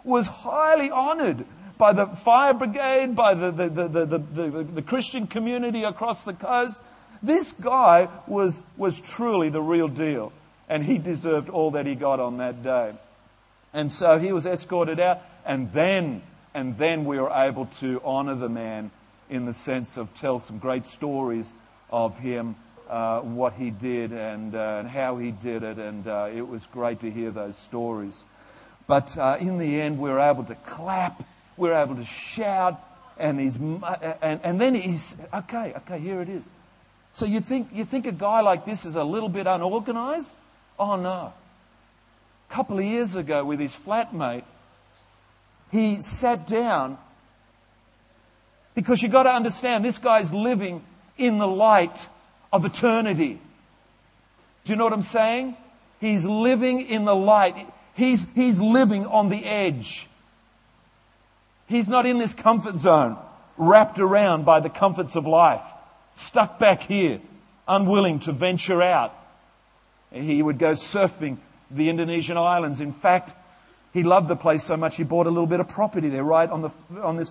was 0.04 0.26
highly 0.26 0.90
honored 0.90 1.46
by 1.82 1.92
the 1.92 2.06
fire 2.06 2.54
brigade, 2.54 3.16
by 3.16 3.34
the, 3.34 3.50
the, 3.50 3.68
the, 3.68 4.64
the, 4.72 4.82
Christian 4.82 5.26
community 5.26 5.82
across 5.82 6.22
the 6.22 6.32
coast. 6.32 6.80
This 7.20 7.52
guy 7.52 8.06
was, 8.28 8.62
was 8.76 9.00
truly 9.00 9.48
the 9.48 9.60
real 9.60 9.88
deal, 9.88 10.32
and 10.68 10.84
he 10.84 10.98
deserved 10.98 11.48
all 11.48 11.72
that 11.72 11.84
he 11.84 11.96
got 11.96 12.20
on 12.20 12.36
that 12.36 12.62
day. 12.62 12.92
And 13.74 13.90
so 13.90 14.20
he 14.20 14.32
was 14.32 14.46
escorted 14.46 15.00
out, 15.00 15.22
and 15.44 15.72
then, 15.72 16.22
and 16.54 16.78
then 16.78 17.04
we 17.04 17.18
were 17.18 17.32
able 17.32 17.66
to 17.80 18.00
honor 18.04 18.36
the 18.36 18.48
man 18.48 18.92
in 19.28 19.44
the 19.44 19.52
sense 19.52 19.96
of 19.96 20.14
tell 20.14 20.38
some 20.38 20.58
great 20.58 20.86
stories 20.86 21.52
of 21.90 22.16
him, 22.16 22.54
uh, 22.88 23.22
what 23.22 23.54
he 23.54 23.72
did, 23.72 24.12
and, 24.12 24.54
uh, 24.54 24.76
and 24.78 24.88
how 24.88 25.16
he 25.16 25.32
did 25.32 25.64
it, 25.64 25.80
and 25.80 26.06
uh, 26.06 26.30
it 26.32 26.46
was 26.46 26.64
great 26.66 27.00
to 27.00 27.10
hear 27.10 27.32
those 27.32 27.56
stories. 27.58 28.24
But 28.86 29.18
uh, 29.18 29.38
in 29.40 29.58
the 29.58 29.80
end, 29.80 29.98
we 29.98 30.10
were 30.10 30.20
able 30.20 30.44
to 30.44 30.54
clap 30.54 31.24
we're 31.56 31.74
able 31.74 31.96
to 31.96 32.04
shout, 32.04 32.80
and 33.18 33.40
he's 33.40 33.56
and, 33.56 34.40
and 34.42 34.60
then 34.60 34.74
he's 34.74 35.16
okay, 35.32 35.74
okay, 35.78 35.98
here 35.98 36.20
it 36.20 36.28
is. 36.28 36.48
So 37.12 37.26
you 37.26 37.40
think 37.40 37.68
you 37.72 37.84
think 37.84 38.06
a 38.06 38.12
guy 38.12 38.40
like 38.40 38.64
this 38.64 38.84
is 38.84 38.96
a 38.96 39.04
little 39.04 39.28
bit 39.28 39.46
unorganized? 39.46 40.34
Oh 40.78 40.96
no. 40.96 41.32
A 42.50 42.54
couple 42.54 42.78
of 42.78 42.84
years 42.84 43.16
ago 43.16 43.44
with 43.44 43.60
his 43.60 43.74
flatmate, 43.74 44.44
he 45.70 46.00
sat 46.00 46.46
down 46.46 46.98
because 48.74 49.02
you've 49.02 49.12
got 49.12 49.24
to 49.24 49.32
understand 49.32 49.84
this 49.84 49.98
guy's 49.98 50.32
living 50.32 50.84
in 51.18 51.38
the 51.38 51.46
light 51.46 52.08
of 52.52 52.64
eternity. 52.64 53.40
Do 54.64 54.72
you 54.72 54.76
know 54.76 54.84
what 54.84 54.92
I'm 54.92 55.02
saying? 55.02 55.56
He's 56.00 56.26
living 56.26 56.80
in 56.80 57.04
the 57.04 57.14
light. 57.14 57.66
He's, 57.94 58.26
he's 58.34 58.60
living 58.60 59.06
on 59.06 59.28
the 59.28 59.44
edge. 59.44 60.08
He's 61.66 61.88
not 61.88 62.06
in 62.06 62.18
this 62.18 62.34
comfort 62.34 62.76
zone, 62.76 63.16
wrapped 63.56 63.98
around 63.98 64.44
by 64.44 64.60
the 64.60 64.70
comforts 64.70 65.16
of 65.16 65.26
life, 65.26 65.62
stuck 66.14 66.58
back 66.58 66.82
here, 66.82 67.20
unwilling 67.66 68.20
to 68.20 68.32
venture 68.32 68.82
out. 68.82 69.14
He 70.10 70.42
would 70.42 70.58
go 70.58 70.72
surfing 70.72 71.38
the 71.70 71.88
Indonesian 71.88 72.36
islands. 72.36 72.80
In 72.80 72.92
fact, 72.92 73.34
he 73.92 74.02
loved 74.02 74.28
the 74.28 74.36
place 74.36 74.64
so 74.64 74.76
much 74.76 74.96
he 74.96 75.04
bought 75.04 75.26
a 75.26 75.30
little 75.30 75.46
bit 75.46 75.60
of 75.60 75.68
property 75.68 76.08
there, 76.08 76.24
right 76.24 76.48
on, 76.48 76.62
the, 76.62 76.70
on 77.00 77.16
this 77.16 77.30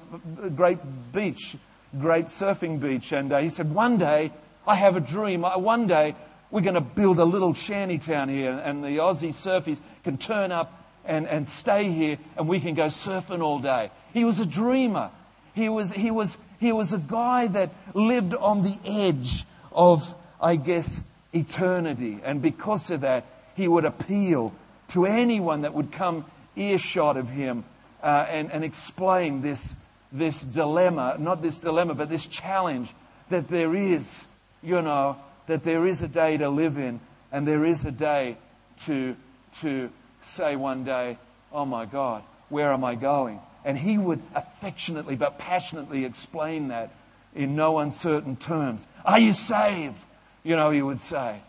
great 0.56 0.80
beach, 1.12 1.56
great 2.00 2.26
surfing 2.26 2.80
beach. 2.80 3.12
And 3.12 3.32
uh, 3.32 3.40
he 3.40 3.50
said, 3.50 3.74
One 3.74 3.98
day, 3.98 4.32
I 4.68 4.76
have 4.76 4.96
a 4.96 5.00
dream. 5.00 5.42
One 5.42 5.88
day, 5.88 6.16
we're 6.52 6.62
going 6.62 6.76
to 6.76 6.82
build 6.82 7.20
a 7.20 7.26
little 7.26 7.54
shanty 7.54 7.98
town 7.98 8.30
here, 8.30 8.62
and 8.64 8.84
the 8.84 8.98
Aussie 8.98 9.34
surfies 9.34 9.80
can 10.04 10.18
turn 10.18 10.52
up 10.52 10.78
and, 11.06 11.28
and 11.28 11.48
stay 11.48 11.90
here, 11.90 12.18
and 12.38 12.48
we 12.48 12.60
can 12.60 12.76
go 12.76 12.88
surfing 12.88 13.42
all 13.42 13.60
day. 13.60 13.90
He 14.14 14.24
was 14.24 14.40
a 14.40 14.46
dreamer. 14.46 15.12
He 15.54 15.70
was, 15.70 15.92
he, 15.92 16.12
was, 16.12 16.38
he 16.60 16.72
was 16.72 16.94
a 16.94 16.98
guy 16.98 17.48
that 17.48 17.72
lived 17.94 18.34
on 18.34 18.62
the 18.62 18.78
edge 18.86 19.46
of, 19.72 20.16
I 20.42 20.56
guess, 20.56 21.04
eternity. 21.34 22.20
And 22.24 22.42
because 22.42 22.90
of 22.92 23.02
that, 23.02 23.26
he 23.56 23.68
would 23.68 23.86
appeal 23.86 24.54
to 24.90 25.06
anyone 25.06 25.62
that 25.62 25.74
would 25.74 25.92
come 25.92 26.26
earshot 26.56 27.18
of 27.18 27.30
him 27.30 27.64
uh, 28.04 28.26
and, 28.30 28.52
and 28.52 28.64
explain 28.64 29.42
this, 29.42 29.76
this 30.12 30.42
dilemma, 30.42 31.16
not 31.20 31.42
this 31.42 31.60
dilemma, 31.60 31.94
but 31.94 32.10
this 32.10 32.28
challenge 32.28 32.94
that 33.30 33.48
there 33.48 33.76
is, 33.76 34.28
you 34.62 34.82
know, 34.82 35.18
that 35.48 35.64
there 35.64 35.86
is 35.86 36.02
a 36.02 36.08
day 36.08 36.38
to 36.38 36.50
live 36.50 36.78
in 36.78 37.00
and 37.32 37.48
there 37.48 37.64
is 37.64 37.86
a 37.86 37.92
day 37.92 38.38
to, 38.86 39.16
to 39.62 39.90
say 40.22 40.56
one 40.56 40.84
day, 40.84 41.18
oh 41.52 41.66
my 41.66 41.86
God, 41.86 42.24
where 42.50 42.74
am 42.74 42.84
I 42.84 42.96
going? 42.96 43.40
And 43.64 43.78
he 43.78 43.98
would 43.98 44.22
affectionately 44.34 45.16
but 45.16 45.38
passionately 45.38 46.06
explain 46.06 46.70
that 46.70 46.92
in 47.36 47.56
no 47.56 47.80
uncertain 47.80 48.36
terms. 48.36 48.88
Are 49.06 49.20
you 49.20 49.34
saved? 49.34 50.00
You 50.44 50.56
know, 50.56 50.72
he 50.72 50.82
would 50.82 51.00
say, 51.00 51.42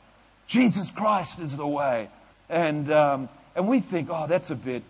Jesus 0.46 0.90
Christ 0.90 1.38
is 1.38 1.56
the 1.56 1.66
way. 1.66 2.10
And, 2.48 2.92
um, 2.92 3.28
and 3.56 3.66
we 3.66 3.80
think, 3.80 4.08
oh, 4.10 4.26
that's 4.26 4.50
a 4.50 4.54
bit. 4.54 4.82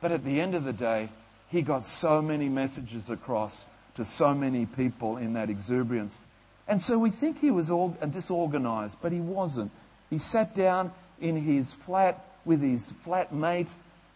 But 0.00 0.12
at 0.12 0.24
the 0.24 0.40
end 0.40 0.54
of 0.54 0.64
the 0.64 0.72
day, 0.72 1.08
he 1.48 1.62
got 1.62 1.84
so 1.84 2.22
many 2.22 2.48
messages 2.48 3.10
across 3.10 3.66
to 3.96 4.04
so 4.04 4.34
many 4.34 4.66
people 4.66 5.16
in 5.16 5.32
that 5.32 5.50
exuberance. 5.50 6.20
And 6.68 6.80
so 6.80 6.98
we 6.98 7.10
think 7.10 7.40
he 7.40 7.50
was 7.50 7.70
all 7.70 7.96
disorganized, 8.10 8.98
but 9.02 9.12
he 9.12 9.20
wasn't. 9.20 9.72
He 10.08 10.18
sat 10.18 10.54
down 10.54 10.92
in 11.20 11.36
his 11.36 11.72
flat 11.72 12.24
with 12.44 12.62
his 12.62 12.92
flat 12.92 13.34
mate 13.34 13.68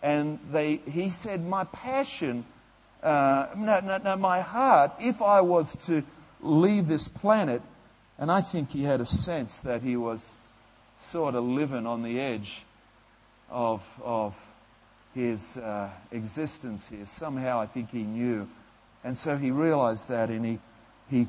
and 0.04 0.38
they, 0.52 0.76
he 0.87 1.08
said, 1.08 1.42
My 1.46 1.64
passion, 1.64 2.44
uh, 3.02 3.46
no, 3.56 3.80
no, 3.80 3.96
no, 3.96 4.16
my 4.16 4.42
heart, 4.42 4.92
if 5.00 5.23
I 5.23 5.40
was 5.40 5.76
to 5.87 6.02
leave 6.42 6.88
this 6.88 7.08
planet, 7.08 7.62
and 8.18 8.30
I 8.30 8.42
think 8.42 8.73
he 8.73 8.82
had 8.82 9.00
a 9.00 9.06
sense 9.06 9.61
that 9.61 9.80
he 9.80 9.96
was 9.96 10.37
sort 10.99 11.34
of 11.34 11.42
living 11.44 11.87
on 11.87 12.02
the 12.02 12.20
edge 12.20 12.64
of, 13.49 13.82
of 14.02 14.38
his 15.14 15.56
uh, 15.56 15.88
existence 16.12 16.87
here. 16.88 17.06
Somehow 17.06 17.58
I 17.58 17.66
think 17.66 17.90
he 17.90 18.02
knew. 18.02 18.46
And 19.04 19.16
so 19.16 19.38
he 19.38 19.50
realized 19.50 20.11
that 20.11 20.28
and 20.28 20.44
he, 20.44 20.58
he, 21.11 21.28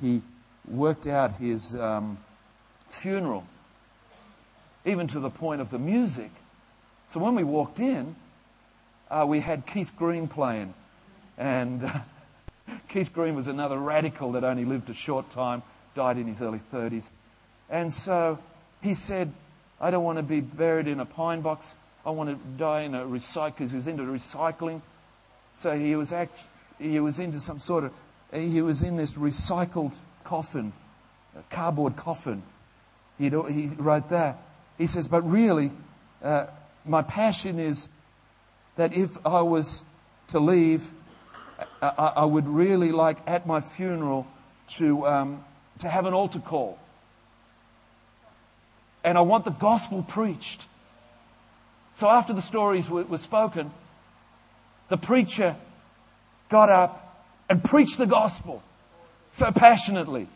he 0.00 0.20
worked 0.66 1.06
out 1.06 1.36
his 1.36 1.76
um, 1.76 2.18
funeral, 2.88 3.46
even 4.84 5.06
to 5.06 5.20
the 5.20 5.30
point 5.30 5.60
of 5.60 5.70
the 5.70 5.78
music. 5.78 6.32
So 7.08 7.20
when 7.20 7.34
we 7.34 7.44
walked 7.44 7.78
in, 7.78 8.16
uh, 9.10 9.24
we 9.28 9.40
had 9.40 9.66
Keith 9.66 9.92
Green 9.96 10.26
playing. 10.26 10.74
And 11.38 11.84
uh, 11.84 12.00
Keith 12.88 13.12
Green 13.12 13.34
was 13.34 13.46
another 13.46 13.78
radical 13.78 14.32
that 14.32 14.44
only 14.44 14.64
lived 14.64 14.90
a 14.90 14.94
short 14.94 15.30
time, 15.30 15.62
died 15.94 16.18
in 16.18 16.26
his 16.26 16.42
early 16.42 16.60
30s. 16.72 17.10
And 17.70 17.92
so 17.92 18.38
he 18.82 18.94
said, 18.94 19.32
I 19.80 19.90
don't 19.90 20.04
want 20.04 20.18
to 20.18 20.22
be 20.22 20.40
buried 20.40 20.88
in 20.88 21.00
a 21.00 21.04
pine 21.04 21.42
box. 21.42 21.74
I 22.04 22.10
want 22.10 22.30
to 22.30 22.58
die 22.58 22.82
in 22.82 22.94
a 22.94 23.04
recycle, 23.04 23.56
because 23.56 23.70
he 23.70 23.76
was 23.76 23.86
into 23.86 24.02
recycling. 24.04 24.80
So 25.52 25.78
he 25.78 25.96
was, 25.96 26.12
act, 26.12 26.38
he 26.78 27.00
was 27.00 27.18
into 27.18 27.40
some 27.40 27.58
sort 27.58 27.84
of, 27.84 27.92
he 28.32 28.62
was 28.62 28.82
in 28.82 28.96
this 28.96 29.16
recycled 29.16 29.94
coffin, 30.24 30.72
cardboard 31.50 31.96
coffin. 31.96 32.42
He'd, 33.18 33.32
he 33.32 33.70
wrote 33.76 34.08
that. 34.10 34.38
He 34.76 34.86
says, 34.86 35.08
but 35.08 35.22
really, 35.22 35.70
uh, 36.22 36.46
my 36.88 37.02
passion 37.02 37.58
is 37.58 37.88
that 38.76 38.96
if 38.96 39.16
I 39.26 39.42
was 39.42 39.84
to 40.28 40.40
leave, 40.40 40.90
I, 41.80 42.12
I 42.16 42.24
would 42.24 42.48
really 42.48 42.92
like 42.92 43.18
at 43.26 43.46
my 43.46 43.60
funeral 43.60 44.26
to, 44.74 45.06
um, 45.06 45.44
to 45.78 45.88
have 45.88 46.06
an 46.06 46.14
altar 46.14 46.40
call. 46.40 46.78
And 49.04 49.16
I 49.16 49.20
want 49.22 49.44
the 49.44 49.50
gospel 49.50 50.02
preached. 50.02 50.66
So 51.94 52.08
after 52.08 52.32
the 52.32 52.42
stories 52.42 52.90
were, 52.90 53.04
were 53.04 53.18
spoken, 53.18 53.70
the 54.88 54.96
preacher 54.96 55.56
got 56.48 56.68
up 56.68 57.24
and 57.48 57.62
preached 57.62 57.98
the 57.98 58.06
gospel 58.06 58.62
so 59.30 59.50
passionately. 59.52 60.28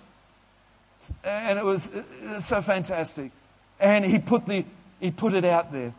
And 1.25 1.59
it 1.59 1.65
was, 1.65 1.89
was 2.23 2.45
so 2.45 2.63
fantastic. 2.63 3.33
And 3.79 4.05
he 4.05 4.19
put, 4.19 4.47
the, 4.47 4.65
he 5.01 5.11
put 5.11 5.35
it 5.35 5.45
out 5.45 5.73
there. 5.73 5.95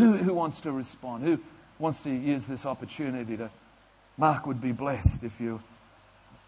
Who, 0.00 0.16
who 0.16 0.32
wants 0.32 0.60
to 0.60 0.72
respond? 0.72 1.24
Who 1.24 1.38
wants 1.78 2.00
to 2.00 2.10
use 2.10 2.46
this 2.46 2.64
opportunity 2.64 3.36
to? 3.36 3.50
Mark 4.16 4.46
would 4.46 4.58
be 4.58 4.72
blessed 4.72 5.24
if 5.24 5.42
you, 5.42 5.60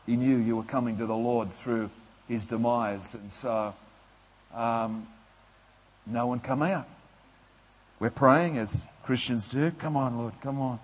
he 0.07 0.17
knew 0.17 0.39
you 0.39 0.57
were 0.57 0.63
coming 0.63 0.97
to 0.97 1.05
the 1.05 1.15
Lord 1.15 1.53
through 1.53 1.91
his 2.27 2.47
demise. 2.47 3.15
And 3.15 3.31
so, 3.31 3.75
um, 4.55 5.07
no 6.07 6.27
one 6.29 6.41
come 6.41 6.63
out. 6.63 6.89
We're 8.01 8.09
praying 8.09 8.57
as 8.57 8.81
Christians 9.03 9.49
do. 9.49 9.71
Come 9.73 9.99
on, 9.99 10.17
Lord, 10.17 10.33
come 10.41 10.59
on. 10.59 10.81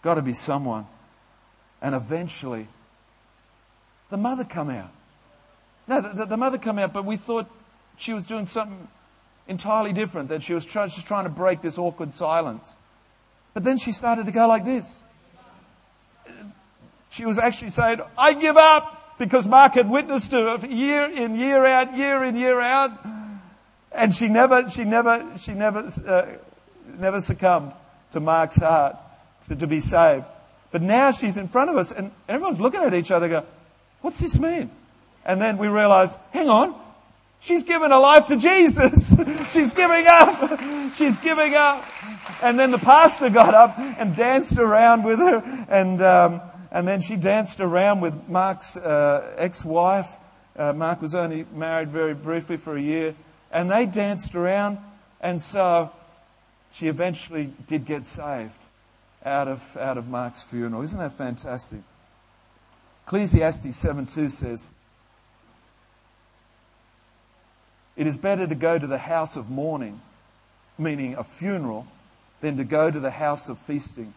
Got 0.00 0.14
to 0.14 0.22
be 0.22 0.32
someone. 0.32 0.86
And 1.82 1.94
eventually, 1.94 2.66
the 4.08 4.16
mother 4.16 4.44
come 4.44 4.70
out. 4.70 4.90
No, 5.86 6.00
the, 6.00 6.08
the, 6.14 6.24
the, 6.24 6.36
mother 6.38 6.56
come 6.56 6.78
out, 6.78 6.94
but 6.94 7.04
we 7.04 7.18
thought 7.18 7.46
she 7.98 8.14
was 8.14 8.26
doing 8.26 8.46
something 8.46 8.88
entirely 9.48 9.92
different, 9.92 10.28
that 10.28 10.42
she 10.42 10.54
was 10.54 10.64
try, 10.64 10.86
just 10.86 11.06
trying 11.06 11.24
to 11.24 11.30
break 11.30 11.62
this 11.62 11.78
awkward 11.78 12.12
silence. 12.12 12.76
But 13.54 13.64
then 13.64 13.78
she 13.78 13.92
started 13.92 14.26
to 14.26 14.32
go 14.32 14.46
like 14.46 14.64
this. 14.64 15.02
She 17.10 17.24
was 17.24 17.38
actually 17.38 17.70
saying, 17.70 18.00
I 18.18 18.34
give 18.34 18.56
up, 18.56 19.18
because 19.18 19.46
Mark 19.46 19.74
had 19.74 19.88
witnessed 19.88 20.32
her 20.32 20.58
year 20.66 21.10
in, 21.10 21.36
year 21.36 21.64
out, 21.64 21.96
year 21.96 22.22
in, 22.24 22.36
year 22.36 22.60
out. 22.60 22.90
And 23.92 24.14
she 24.14 24.28
never, 24.28 24.68
she 24.68 24.84
never, 24.84 25.24
she 25.38 25.52
never, 25.52 25.88
uh, 26.06 26.26
never 26.98 27.20
succumbed 27.20 27.72
to 28.12 28.20
Mark's 28.20 28.56
heart 28.56 28.96
to, 29.48 29.56
to 29.56 29.66
be 29.66 29.80
saved. 29.80 30.24
But 30.70 30.82
now 30.82 31.10
she's 31.12 31.38
in 31.38 31.46
front 31.46 31.70
of 31.70 31.76
us 31.76 31.92
and 31.92 32.10
everyone's 32.28 32.60
looking 32.60 32.82
at 32.82 32.92
each 32.92 33.10
other 33.10 33.28
go, 33.28 33.46
what's 34.02 34.20
this 34.20 34.38
mean? 34.38 34.70
And 35.24 35.40
then 35.40 35.56
we 35.56 35.68
realize, 35.68 36.18
hang 36.32 36.50
on, 36.50 36.74
she's 37.46 37.62
given 37.62 37.90
her 37.90 37.98
life 37.98 38.26
to 38.26 38.36
Jesus. 38.36 39.10
she's 39.52 39.70
giving 39.70 40.06
up. 40.06 40.94
she's 40.94 41.16
giving 41.16 41.54
up. 41.54 41.84
And 42.42 42.58
then 42.58 42.70
the 42.70 42.78
pastor 42.78 43.30
got 43.30 43.54
up 43.54 43.78
and 43.78 44.14
danced 44.14 44.58
around 44.58 45.04
with 45.04 45.18
her 45.20 45.66
and, 45.68 46.02
um, 46.02 46.42
and 46.70 46.86
then 46.86 47.00
she 47.00 47.16
danced 47.16 47.60
around 47.60 48.00
with 48.00 48.28
Mark's 48.28 48.76
uh, 48.76 49.34
ex-wife. 49.38 50.10
Uh, 50.56 50.72
Mark 50.72 51.00
was 51.00 51.14
only 51.14 51.46
married 51.54 51.88
very 51.88 52.14
briefly 52.14 52.56
for 52.56 52.76
a 52.76 52.82
year. 52.82 53.14
And 53.50 53.70
they 53.70 53.86
danced 53.86 54.34
around. 54.34 54.78
And 55.20 55.40
so 55.40 55.92
she 56.72 56.88
eventually 56.88 57.52
did 57.68 57.86
get 57.86 58.04
saved 58.04 58.50
out 59.24 59.48
of, 59.48 59.76
out 59.76 59.96
of 59.96 60.08
Mark's 60.08 60.42
funeral. 60.42 60.82
Isn't 60.82 60.98
that 60.98 61.12
fantastic? 61.12 61.80
Ecclesiastes 63.06 63.66
7.2 63.66 64.30
says, 64.30 64.68
It 67.96 68.06
is 68.06 68.18
better 68.18 68.46
to 68.46 68.54
go 68.54 68.78
to 68.78 68.86
the 68.86 68.98
house 68.98 69.36
of 69.36 69.48
mourning, 69.50 70.00
meaning 70.78 71.14
a 71.14 71.24
funeral, 71.24 71.86
than 72.40 72.58
to 72.58 72.64
go 72.64 72.90
to 72.90 73.00
the 73.00 73.10
house 73.10 73.48
of 73.48 73.58
feasting. 73.58 74.12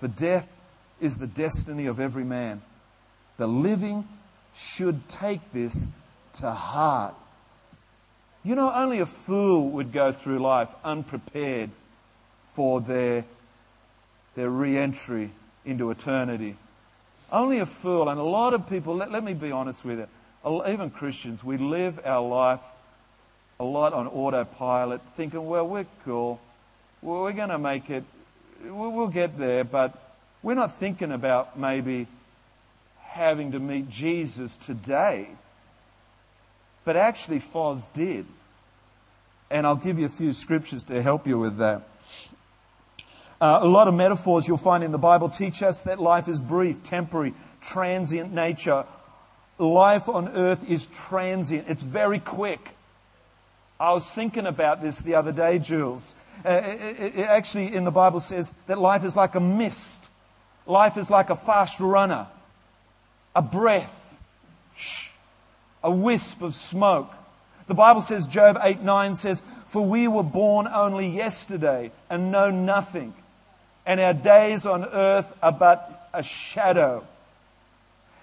For 0.00 0.08
death 0.08 0.54
is 1.00 1.16
the 1.16 1.26
destiny 1.26 1.86
of 1.86 1.98
every 1.98 2.24
man. 2.24 2.62
The 3.38 3.46
living 3.46 4.06
should 4.54 5.08
take 5.08 5.52
this 5.52 5.88
to 6.34 6.50
heart. 6.50 7.14
You 8.44 8.54
know, 8.54 8.72
only 8.72 9.00
a 9.00 9.06
fool 9.06 9.70
would 9.70 9.92
go 9.92 10.12
through 10.12 10.40
life 10.40 10.74
unprepared 10.84 11.70
for 12.52 12.80
their, 12.80 13.24
their 14.34 14.50
re 14.50 14.76
entry 14.76 15.30
into 15.64 15.90
eternity. 15.90 16.56
Only 17.30 17.58
a 17.58 17.66
fool, 17.66 18.08
and 18.08 18.18
a 18.18 18.24
lot 18.24 18.54
of 18.54 18.68
people, 18.68 18.96
let, 18.96 19.10
let 19.10 19.22
me 19.22 19.34
be 19.34 19.50
honest 19.50 19.84
with 19.84 19.98
you, 19.98 20.66
even 20.66 20.90
Christians, 20.90 21.44
we 21.44 21.56
live 21.56 22.00
our 22.04 22.26
life 22.26 22.60
a 23.60 23.64
lot 23.64 23.92
on 23.92 24.06
autopilot, 24.06 25.00
thinking, 25.16 25.44
well, 25.46 25.66
we're 25.66 25.86
cool. 26.04 26.40
Well, 27.02 27.22
we're 27.22 27.32
going 27.32 27.48
to 27.48 27.58
make 27.58 27.90
it. 27.90 28.04
We'll 28.64 29.08
get 29.08 29.38
there, 29.38 29.64
but 29.64 30.14
we're 30.42 30.54
not 30.54 30.76
thinking 30.76 31.10
about 31.10 31.58
maybe 31.58 32.06
having 33.00 33.52
to 33.52 33.58
meet 33.58 33.90
Jesus 33.90 34.56
today. 34.56 35.28
But 36.84 36.96
actually, 36.96 37.40
Foz 37.40 37.92
did. 37.92 38.26
And 39.50 39.66
I'll 39.66 39.76
give 39.76 39.98
you 39.98 40.06
a 40.06 40.10
few 40.10 40.32
scriptures 40.32 40.84
to 40.84 41.02
help 41.02 41.26
you 41.26 41.38
with 41.38 41.58
that. 41.58 41.82
Uh, 43.40 43.60
a 43.62 43.68
lot 43.68 43.88
of 43.88 43.94
metaphors 43.94 44.46
you'll 44.46 44.56
find 44.56 44.84
in 44.84 44.92
the 44.92 44.98
Bible 44.98 45.28
teach 45.28 45.62
us 45.62 45.82
that 45.82 46.00
life 46.00 46.28
is 46.28 46.40
brief, 46.40 46.82
temporary, 46.82 47.34
transient 47.60 48.32
nature. 48.32 48.84
Life 49.58 50.08
on 50.08 50.28
earth 50.28 50.68
is 50.68 50.86
transient, 50.86 51.68
it's 51.68 51.82
very 51.82 52.20
quick. 52.20 52.60
I 53.80 53.92
was 53.92 54.10
thinking 54.10 54.46
about 54.46 54.82
this 54.82 55.00
the 55.00 55.14
other 55.14 55.30
day, 55.30 55.58
Jules. 55.58 56.16
Uh, 56.44 56.60
it, 56.64 57.16
it 57.16 57.26
actually, 57.26 57.74
in 57.74 57.84
the 57.84 57.90
Bible, 57.90 58.18
says 58.18 58.52
that 58.66 58.78
life 58.78 59.04
is 59.04 59.14
like 59.14 59.34
a 59.34 59.40
mist. 59.40 60.04
Life 60.66 60.96
is 60.96 61.10
like 61.10 61.30
a 61.30 61.36
fast 61.36 61.78
runner, 61.78 62.26
a 63.34 63.42
breath, 63.42 63.90
a 65.82 65.90
wisp 65.90 66.42
of 66.42 66.54
smoke. 66.54 67.10
The 67.68 67.74
Bible 67.74 68.00
says, 68.00 68.26
Job 68.26 68.58
8 68.62 68.82
9 68.82 69.14
says, 69.14 69.42
For 69.68 69.84
we 69.84 70.08
were 70.08 70.22
born 70.22 70.66
only 70.66 71.08
yesterday 71.08 71.92
and 72.10 72.32
know 72.32 72.50
nothing, 72.50 73.14
and 73.86 74.00
our 74.00 74.14
days 74.14 74.66
on 74.66 74.84
earth 74.84 75.32
are 75.42 75.52
but 75.52 76.08
a 76.12 76.22
shadow. 76.22 77.06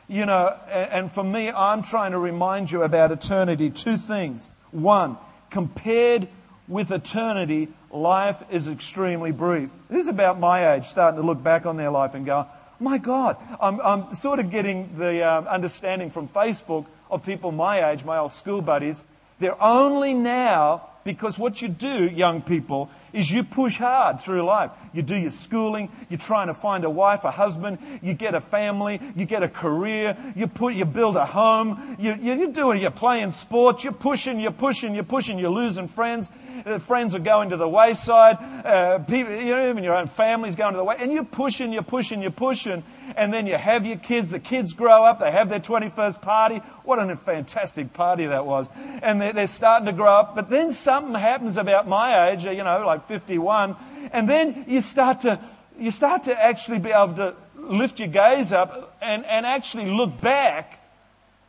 You 0.07 0.25
know, 0.25 0.55
and 0.69 1.11
for 1.11 1.23
me, 1.23 1.49
I'm 1.49 1.81
trying 1.81 2.11
to 2.11 2.19
remind 2.19 2.71
you 2.71 2.83
about 2.83 3.11
eternity. 3.11 3.71
Two 3.71 3.97
things. 3.97 4.51
One, 4.71 5.17
compared 5.49 6.27
with 6.67 6.91
eternity, 6.91 7.69
life 7.91 8.43
is 8.49 8.67
extremely 8.67 9.31
brief. 9.31 9.71
Who's 9.89 10.07
about 10.07 10.39
my 10.39 10.73
age 10.73 10.85
starting 10.85 11.19
to 11.21 11.25
look 11.25 11.41
back 11.43 11.65
on 11.65 11.77
their 11.77 11.91
life 11.91 12.13
and 12.13 12.25
go, 12.25 12.47
my 12.79 12.97
God, 12.97 13.37
I'm, 13.61 13.79
I'm 13.81 14.13
sort 14.13 14.39
of 14.39 14.49
getting 14.51 14.97
the 14.97 15.27
um, 15.27 15.47
understanding 15.47 16.11
from 16.11 16.27
Facebook 16.27 16.85
of 17.09 17.23
people 17.23 17.51
my 17.51 17.91
age, 17.91 18.03
my 18.03 18.17
old 18.17 18.31
school 18.31 18.61
buddies. 18.61 19.03
They're 19.39 19.61
only 19.61 20.13
now 20.13 20.89
because 21.03 21.37
what 21.37 21.61
you 21.61 21.67
do, 21.67 22.05
young 22.05 22.41
people, 22.41 22.89
is 23.15 23.31
you 23.31 23.43
push 23.43 23.77
hard 23.77 24.21
through 24.21 24.43
life. 24.43 24.71
You 24.93 25.01
do 25.01 25.15
your 25.17 25.31
schooling, 25.31 25.89
you're 26.09 26.19
trying 26.19 26.47
to 26.47 26.53
find 26.53 26.83
a 26.83 26.89
wife, 26.89 27.23
a 27.23 27.31
husband, 27.31 27.79
you 28.01 28.13
get 28.13 28.35
a 28.35 28.41
family, 28.41 28.99
you 29.15 29.25
get 29.25 29.41
a 29.41 29.49
career, 29.49 30.17
you 30.35 30.47
put, 30.47 30.73
you 30.75 30.85
build 30.85 31.15
a 31.15 31.25
home, 31.25 31.97
you, 31.99 32.13
you, 32.15 32.33
you're 32.33 32.51
doing, 32.51 32.81
you're 32.81 32.91
playing 32.91 33.31
sports, 33.31 33.83
you're 33.83 33.93
pushing, 33.93 34.39
you're 34.39 34.51
pushing, 34.51 34.93
you're 34.93 35.03
pushing, 35.03 35.39
you're 35.39 35.49
losing 35.49 35.87
friends, 35.87 36.29
uh, 36.65 36.79
friends 36.79 37.15
are 37.15 37.19
going 37.19 37.49
to 37.49 37.57
the 37.57 37.67
wayside, 37.67 38.37
uh, 38.65 38.99
people, 38.99 39.33
you 39.33 39.51
know, 39.51 39.69
even 39.69 39.83
your 39.83 39.95
own 39.95 40.07
family's 40.07 40.55
going 40.55 40.73
to 40.73 40.77
the 40.77 40.83
way, 40.83 40.95
and 40.99 41.11
you're 41.11 41.23
pushing, 41.23 41.73
you're 41.73 41.83
pushing, 41.83 42.21
you're 42.21 42.31
pushing, 42.31 42.83
and 43.15 43.33
then 43.33 43.47
you 43.47 43.55
have 43.55 43.85
your 43.85 43.97
kids, 43.97 44.29
the 44.29 44.39
kids 44.39 44.73
grow 44.73 45.03
up, 45.03 45.19
they 45.19 45.31
have 45.31 45.49
their 45.49 45.59
21st 45.59 46.21
party. 46.21 46.61
What 46.83 46.99
a 46.99 47.15
fantastic 47.15 47.93
party 47.93 48.27
that 48.27 48.45
was. 48.45 48.69
And 49.01 49.21
they're, 49.21 49.33
they're 49.33 49.47
starting 49.47 49.85
to 49.87 49.93
grow 49.93 50.13
up, 50.13 50.35
but 50.35 50.49
then 50.49 50.71
something 50.71 51.15
happens 51.15 51.57
about 51.57 51.87
my 51.87 52.29
age, 52.29 52.43
you 52.43 52.63
know, 52.63 52.83
like 52.85 53.04
51, 53.07 53.75
and 54.11 54.29
then 54.29 54.65
you 54.67 54.81
start 54.81 55.21
to, 55.21 55.39
you 55.79 55.91
start 55.91 56.25
to 56.25 56.43
actually 56.43 56.79
be 56.79 56.91
able 56.91 57.15
to 57.15 57.35
lift 57.57 57.99
your 57.99 58.07
gaze 58.07 58.51
up 58.51 58.95
and, 59.01 59.25
and 59.25 59.45
actually 59.45 59.89
look 59.89 60.21
back, 60.21 60.79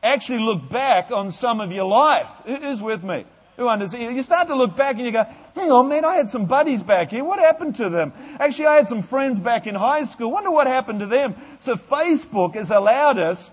actually 0.03 0.39
look 0.39 0.69
back 0.69 1.11
on 1.11 1.31
some 1.31 1.61
of 1.61 1.73
your 1.73 1.85
life. 1.85 2.29
Who's 2.45 2.81
with 2.81 3.03
me? 3.03 3.25
Who 3.57 3.69
understands? 3.69 4.15
You 4.15 4.23
start 4.23 4.49
to 4.49 4.55
look 4.55 4.77
back 4.77 4.97
and 4.97 5.07
you 5.07 5.13
go, 5.13 5.25
hang 5.55 5.73
on, 5.73 5.89
man, 5.89 6.05
I 6.05 6.17
had 6.17 6.29
some 6.29 6.45
buddies 6.45 6.83
back 6.83 7.11
here. 7.11 7.25
What 7.25 7.39
happened 7.39 7.77
to 7.77 7.89
them? 7.89 8.13
Actually, 8.39 8.67
I 8.67 8.75
had 8.75 8.87
some 8.87 9.03
friends 9.03 9.39
back 9.39 9.67
in 9.67 9.75
high 9.75 10.05
school. 10.05 10.31
Wonder 10.31 10.51
what 10.51 10.67
happened 10.67 11.01
to 11.01 11.07
them. 11.07 11.35
So 11.59 11.77
Facebook 11.77 12.55
has 12.55 12.71
allowed 12.71 13.19
us 13.19 13.51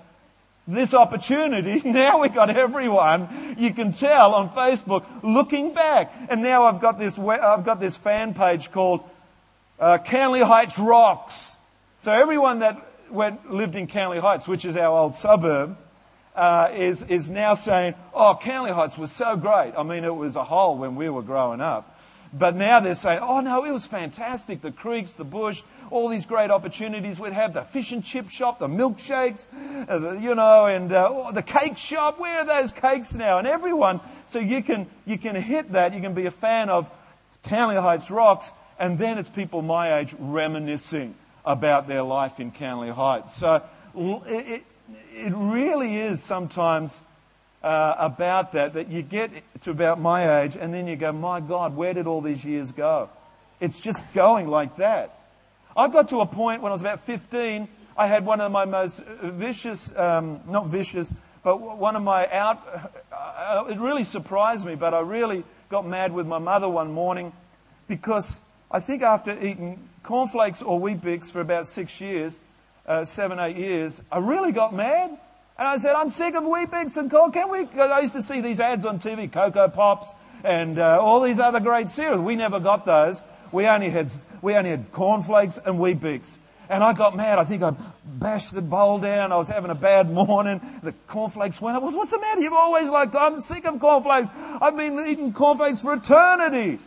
this 0.67 0.93
opportunity. 0.93 1.81
Now 1.93 2.21
we've 2.21 2.33
got 2.33 2.49
everyone, 2.49 3.55
you 3.57 3.73
can 3.73 3.93
tell 3.93 4.33
on 4.33 4.49
Facebook, 4.49 5.05
looking 5.21 5.73
back. 5.73 6.11
And 6.29 6.41
now 6.41 6.63
I've 6.63 6.81
got 6.81 6.97
this, 6.97 7.19
I've 7.19 7.65
got 7.65 7.79
this 7.79 7.95
fan 7.95 8.33
page 8.33 8.71
called 8.71 9.01
uh, 9.79 9.99
Canley 10.03 10.45
Heights 10.45 10.79
Rocks. 10.79 11.55
So 11.99 12.11
everyone 12.11 12.59
that 12.59 12.85
went, 13.11 13.51
lived 13.51 13.75
in 13.75 13.87
Canley 13.87 14.19
Heights, 14.19 14.47
which 14.47 14.65
is 14.65 14.75
our 14.75 14.97
old 14.97 15.15
suburb, 15.15 15.77
uh, 16.35 16.69
is, 16.73 17.03
is 17.03 17.29
now 17.29 17.53
saying, 17.53 17.93
oh, 18.13 18.37
Canley 18.41 18.71
Heights 18.71 18.97
was 18.97 19.11
so 19.11 19.35
great. 19.35 19.73
I 19.77 19.83
mean, 19.83 20.03
it 20.03 20.15
was 20.15 20.35
a 20.35 20.43
hole 20.43 20.77
when 20.77 20.95
we 20.95 21.09
were 21.09 21.21
growing 21.21 21.61
up. 21.61 21.99
But 22.33 22.55
now 22.55 22.79
they're 22.79 22.95
saying, 22.95 23.19
oh 23.21 23.41
no, 23.41 23.63
it 23.63 23.71
was 23.71 23.85
fantastic. 23.85 24.61
The 24.61 24.71
creeks, 24.71 25.11
the 25.11 25.23
bush, 25.23 25.61
all 25.93 26.09
these 26.09 26.25
great 26.25 26.49
opportunities 26.49 27.19
we'd 27.19 27.33
have. 27.33 27.53
The 27.53 27.61
fish 27.61 27.91
and 27.91 28.03
chip 28.03 28.29
shop, 28.29 28.57
the 28.57 28.67
milkshakes, 28.67 29.47
uh, 29.87 29.99
the, 29.99 30.19
you 30.19 30.33
know, 30.33 30.65
and 30.65 30.91
uh, 30.91 31.09
oh, 31.11 31.31
the 31.31 31.43
cake 31.43 31.77
shop. 31.77 32.19
Where 32.19 32.39
are 32.39 32.45
those 32.45 32.71
cakes 32.71 33.13
now? 33.13 33.37
And 33.37 33.47
everyone, 33.47 34.01
so 34.25 34.39
you 34.39 34.63
can, 34.63 34.87
you 35.05 35.19
can 35.19 35.35
hit 35.35 35.71
that. 35.73 35.93
You 35.93 36.01
can 36.01 36.15
be 36.15 36.25
a 36.25 36.31
fan 36.31 36.69
of 36.69 36.89
Canley 37.45 37.79
Heights 37.79 38.09
Rocks. 38.09 38.51
And 38.79 38.97
then 38.97 39.19
it's 39.19 39.29
people 39.29 39.61
my 39.61 39.99
age 39.99 40.15
reminiscing 40.17 41.13
about 41.45 41.87
their 41.87 42.01
life 42.01 42.39
in 42.39 42.51
Canley 42.51 42.91
Heights. 42.91 43.35
So 43.35 43.61
it, 43.95 44.63
it 45.11 45.33
really 45.35 45.95
is 45.95 46.23
sometimes 46.23 47.03
uh, 47.61 47.93
about 47.99 48.53
that, 48.53 48.73
that 48.73 48.89
you 48.89 49.03
get 49.03 49.29
to 49.61 49.69
about 49.69 49.99
my 49.99 50.41
age 50.41 50.57
and 50.57 50.73
then 50.73 50.87
you 50.87 50.95
go, 50.95 51.11
my 51.11 51.39
God, 51.39 51.75
where 51.75 51.93
did 51.93 52.07
all 52.07 52.21
these 52.21 52.43
years 52.43 52.71
go? 52.71 53.09
It's 53.59 53.79
just 53.79 54.03
going 54.13 54.47
like 54.47 54.77
that. 54.77 55.19
I 55.75 55.87
got 55.87 56.09
to 56.09 56.21
a 56.21 56.25
point 56.25 56.61
when 56.61 56.71
I 56.71 56.73
was 56.73 56.81
about 56.81 57.05
15, 57.05 57.67
I 57.97 58.07
had 58.07 58.25
one 58.25 58.41
of 58.41 58.51
my 58.51 58.65
most 58.65 59.01
vicious, 59.03 59.95
um, 59.95 60.41
not 60.47 60.67
vicious, 60.67 61.13
but 61.43 61.59
one 61.59 61.95
of 61.95 62.03
my 62.03 62.29
out, 62.29 62.91
uh, 63.11 63.65
it 63.69 63.77
really 63.77 64.03
surprised 64.03 64.65
me, 64.65 64.75
but 64.75 64.93
I 64.93 64.99
really 64.99 65.43
got 65.69 65.85
mad 65.85 66.13
with 66.13 66.27
my 66.27 66.37
mother 66.37 66.69
one 66.69 66.91
morning 66.91 67.33
because 67.87 68.39
I 68.71 68.79
think 68.79 69.01
after 69.01 69.31
eating 69.39 69.89
cornflakes 70.03 70.61
or 70.61 70.79
Weet-Bix 70.79 71.31
for 71.31 71.41
about 71.41 71.67
six 71.67 71.99
years, 71.99 72.39
uh, 72.85 73.05
seven, 73.05 73.39
eight 73.39 73.57
years, 73.57 74.01
I 74.11 74.19
really 74.19 74.51
got 74.51 74.73
mad. 74.73 75.09
And 75.57 75.67
I 75.67 75.77
said, 75.77 75.95
I'm 75.95 76.09
sick 76.09 76.35
of 76.35 76.43
Weet-Bix 76.43 76.97
and 76.97 77.11
corn. 77.11 77.31
Can 77.31 77.49
we? 77.49 77.67
I 77.79 77.99
used 77.99 78.13
to 78.13 78.21
see 78.21 78.41
these 78.41 78.59
ads 78.59 78.85
on 78.85 78.99
TV, 78.99 79.31
Cocoa 79.31 79.67
Pops 79.69 80.13
and 80.43 80.77
uh, 80.77 80.99
all 80.99 81.21
these 81.21 81.39
other 81.39 81.59
great 81.59 81.89
cereals. 81.89 82.19
We 82.19 82.35
never 82.35 82.59
got 82.59 82.85
those. 82.85 83.21
We 83.53 83.67
only 83.67 83.91
had, 83.91 84.11
we 84.41 84.55
only 84.55 84.71
had 84.71 84.91
cornflakes 84.91 85.59
and 85.63 85.77
Weet-Bix. 85.79 86.39
And 86.69 86.83
I 86.83 86.93
got 86.93 87.15
mad. 87.15 87.37
I 87.37 87.43
think 87.43 87.61
I 87.61 87.75
bashed 88.03 88.55
the 88.55 88.63
bowl 88.63 88.97
down. 88.97 89.31
I 89.31 89.35
was 89.35 89.47
having 89.47 89.69
a 89.69 89.75
bad 89.75 90.09
morning. 90.09 90.59
The 90.81 90.93
cornflakes 91.07 91.61
went 91.61 91.77
up. 91.77 91.83
What's 91.83 92.09
the 92.09 92.19
matter? 92.19 92.41
You've 92.41 92.53
always 92.53 92.89
like, 92.89 93.13
I'm 93.13 93.41
sick 93.41 93.67
of 93.67 93.79
cornflakes. 93.79 94.29
I've 94.33 94.75
been 94.75 94.99
eating 95.07 95.33
cornflakes 95.33 95.83
for 95.83 95.93
eternity. 95.93 96.79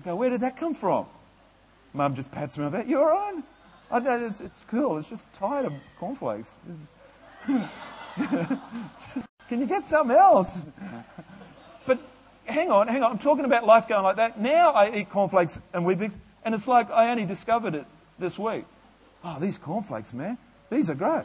I 0.00 0.04
go, 0.04 0.16
where 0.16 0.28
did 0.28 0.42
that 0.42 0.58
come 0.58 0.74
from? 0.74 1.06
Mum 1.94 2.14
just 2.14 2.30
pats 2.30 2.58
me 2.58 2.64
on 2.64 2.72
the 2.72 2.78
back. 2.78 2.86
You 2.86 2.98
all 2.98 3.06
right? 3.06 3.42
I, 3.90 4.26
it's, 4.26 4.42
it's 4.42 4.62
cool. 4.68 4.98
It's 4.98 5.08
just 5.08 5.32
tired 5.32 5.64
of 5.64 5.72
cornflakes. 5.98 6.54
Can 7.46 7.70
you 9.60 9.66
get 9.66 9.84
something 9.84 10.16
else? 10.16 10.66
Hang 12.46 12.70
on, 12.70 12.88
hang 12.88 13.02
on. 13.02 13.12
I'm 13.12 13.18
talking 13.18 13.44
about 13.44 13.64
life 13.66 13.88
going 13.88 14.02
like 14.02 14.16
that. 14.16 14.40
Now 14.40 14.72
I 14.72 14.94
eat 14.94 15.10
cornflakes 15.10 15.60
and 15.72 15.84
Weet-Bix, 15.84 16.18
and 16.44 16.54
it's 16.54 16.68
like 16.68 16.90
I 16.90 17.10
only 17.10 17.24
discovered 17.24 17.74
it 17.74 17.86
this 18.18 18.38
week. 18.38 18.64
Oh, 19.22 19.38
these 19.40 19.58
cornflakes, 19.58 20.12
man. 20.12 20.36
These 20.70 20.90
are 20.90 20.94
great. 20.94 21.24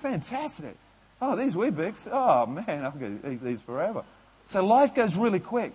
Fantastic. 0.00 0.76
Oh, 1.20 1.34
these 1.34 1.56
Weet-Bix. 1.56 2.08
Oh, 2.12 2.46
man, 2.46 2.84
I 2.84 2.90
could 2.90 3.20
eat 3.28 3.42
these 3.42 3.60
forever. 3.60 4.04
So 4.46 4.64
life 4.64 4.94
goes 4.94 5.16
really 5.16 5.40
quick. 5.40 5.72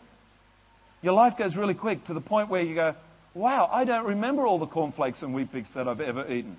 Your 1.02 1.14
life 1.14 1.36
goes 1.36 1.58
really 1.58 1.74
quick 1.74 2.06
to 2.06 2.14
the 2.14 2.22
point 2.22 2.48
where 2.50 2.62
you 2.62 2.76
go, 2.76 2.96
wow, 3.34 3.70
I 3.72 3.86
don't 3.86 4.06
remember 4.06 4.46
all 4.46 4.60
the 4.60 4.68
cornflakes 4.68 5.24
and 5.24 5.34
Weet-Bix 5.36 5.74
that 5.74 5.88
I've 5.88 6.00
ever 6.00 6.26
eaten. 6.32 6.58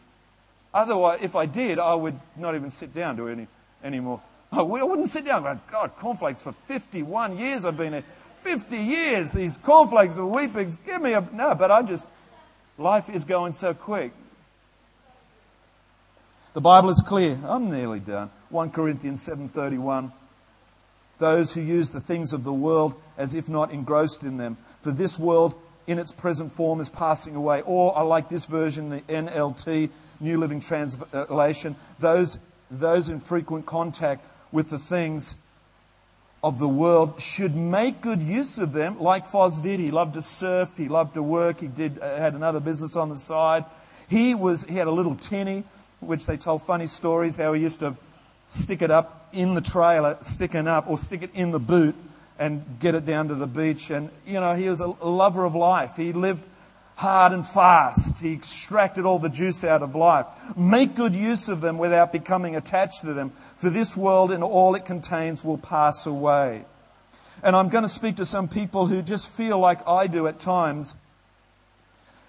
Otherwise, 0.75 1.21
if 1.23 1.37
I 1.37 1.47
did, 1.47 1.79
I 1.79 1.95
would 1.95 2.19
not 2.37 2.55
even 2.55 2.71
sit 2.71 2.95
down 2.95 3.17
to 3.19 3.29
any 3.29 3.47
anymore. 3.85 4.21
I 4.53 4.63
wouldn't 4.63 5.09
sit 5.09 5.25
down 5.25 5.47
and 5.47 5.61
go, 5.67 5.73
God, 5.73 5.97
cornflakes 5.97 6.43
for 6.43 6.53
51 6.53 7.39
years 7.39 7.65
I've 7.65 7.77
been 7.77 7.95
here. 7.95 8.05
50 8.39 8.77
years, 8.77 9.33
these 9.33 9.57
cornflakes 9.57 10.17
and 10.17 10.31
Weet-Bix, 10.31 10.77
give 10.85 11.01
me 11.01 11.15
a, 11.15 11.27
no, 11.33 11.55
but 11.55 11.71
I 11.71 11.83
just, 11.83 12.09
life 12.77 13.09
is 13.09 13.25
going 13.25 13.53
so 13.53 13.73
quick. 13.73 14.13
The 16.55 16.61
Bible 16.61 16.91
is 16.91 17.01
clear. 17.01 17.39
I'm 17.45 17.71
nearly 17.71 18.01
done. 18.01 18.31
1 18.51 18.73
Corinthians 18.73 19.27
7:31. 19.27 20.13
Those 21.19 21.55
who 21.55 21.63
use 21.63 21.91
the 21.91 22.01
things 22.01 22.35
of 22.35 22.45
the 22.45 22.53
world 22.53 22.95
as 23.17 23.35
if 23.35 23.49
not 23.49 23.73
engrossed 23.73 24.23
in 24.23 24.37
them. 24.37 24.59
For 24.83 24.91
this 24.91 25.19
world 25.19 25.55
in 25.87 25.99
its 25.99 26.13
present 26.13 26.53
form 26.53 26.81
is 26.81 26.91
passing 26.91 27.37
away. 27.37 27.63
Or 27.63 27.97
I 27.97 28.03
like 28.03 28.29
this 28.29 28.45
version, 28.45 28.91
the 28.91 29.01
NLT, 29.03 29.89
New 30.21 30.37
Living 30.37 30.61
Translation, 30.61 31.75
those, 31.99 32.39
those 32.71 33.09
in 33.09 33.19
frequent 33.21 33.65
contact 33.65 34.27
with 34.53 34.71
the 34.71 34.79
things 34.79 35.37
of 36.45 36.59
the 36.59 36.69
world 36.69 37.21
should 37.21 37.55
make 37.55 38.01
good 38.01 38.23
use 38.23 38.59
of 38.59 38.73
them, 38.73 39.01
like 39.01 39.27
Foz 39.27 39.63
did. 39.63 39.81
He 39.81 39.91
loved 39.91 40.15
to 40.15 40.23
surf, 40.23 40.77
he 40.77 40.89
loved 40.89 41.15
to 41.15 41.23
work, 41.23 41.61
he 41.61 41.69
did, 41.69 41.99
uh, 42.01 42.17
had 42.17 42.35
another 42.35 42.61
business 42.61 42.97
on 42.97 43.09
the 43.09 43.17
side. 43.17 43.65
He, 44.09 44.35
was, 44.35 44.65
he 44.65 44.75
had 44.75 44.89
a 44.89 44.91
little 44.91 45.15
tinny, 45.15 45.65
which 46.01 46.27
they 46.27 46.37
told 46.37 46.63
funny 46.63 46.87
stories 46.87 47.37
how 47.37 47.53
he 47.53 47.63
used 47.63 47.81
to 47.81 47.97
stick 48.47 48.83
it 48.83 48.91
up 48.91 49.29
in 49.33 49.55
the 49.55 49.61
trailer, 49.61 50.19
sticking 50.21 50.67
up, 50.67 50.89
or 50.89 50.99
stick 50.99 51.23
it 51.23 51.31
in 51.33 51.53
the 51.53 51.61
boot 51.61 51.95
and 52.39 52.65
get 52.81 52.95
it 52.95 53.07
down 53.07 53.29
to 53.29 53.35
the 53.37 53.47
beach. 53.47 53.91
And, 53.91 54.11
you 54.27 54.41
know, 54.41 54.55
he 54.55 54.69
was 54.69 54.81
a 54.81 54.87
lover 54.87 55.45
of 55.45 55.55
life. 55.55 55.97
He 55.97 56.13
lived 56.13 56.45
hard 56.97 57.33
and 57.33 57.47
fast. 57.47 58.21
He 58.21 58.33
extracted 58.33 59.05
all 59.05 59.19
the 59.19 59.29
juice 59.29 59.65
out 59.65 59.83
of 59.83 59.95
life. 59.95 60.27
Make 60.57 60.95
good 60.95 61.15
use 61.15 61.49
of 61.49 61.61
them 61.61 61.79
without 61.79 62.13
becoming 62.13 62.57
attached 62.57 63.01
to 63.03 63.15
them, 63.15 63.33
for 63.57 63.71
this 63.71 63.97
world 63.97 64.33
and 64.33 64.45
all 64.45 64.75
it 64.75 64.85
contains 64.85 65.45
will 65.45 65.59
pass 65.59 66.07
away. 66.07 66.65
And 67.43 67.57
I'm 67.57 67.69
going 67.69 67.83
to 67.83 67.89
speak 67.89 68.17
to 68.17 68.25
some 68.25 68.49
people 68.49 68.87
who 68.87 69.03
just 69.03 69.31
feel 69.31 69.59
like 69.59 69.87
I 69.89 70.07
do 70.07 70.27
at 70.27 70.39
times 70.39 70.95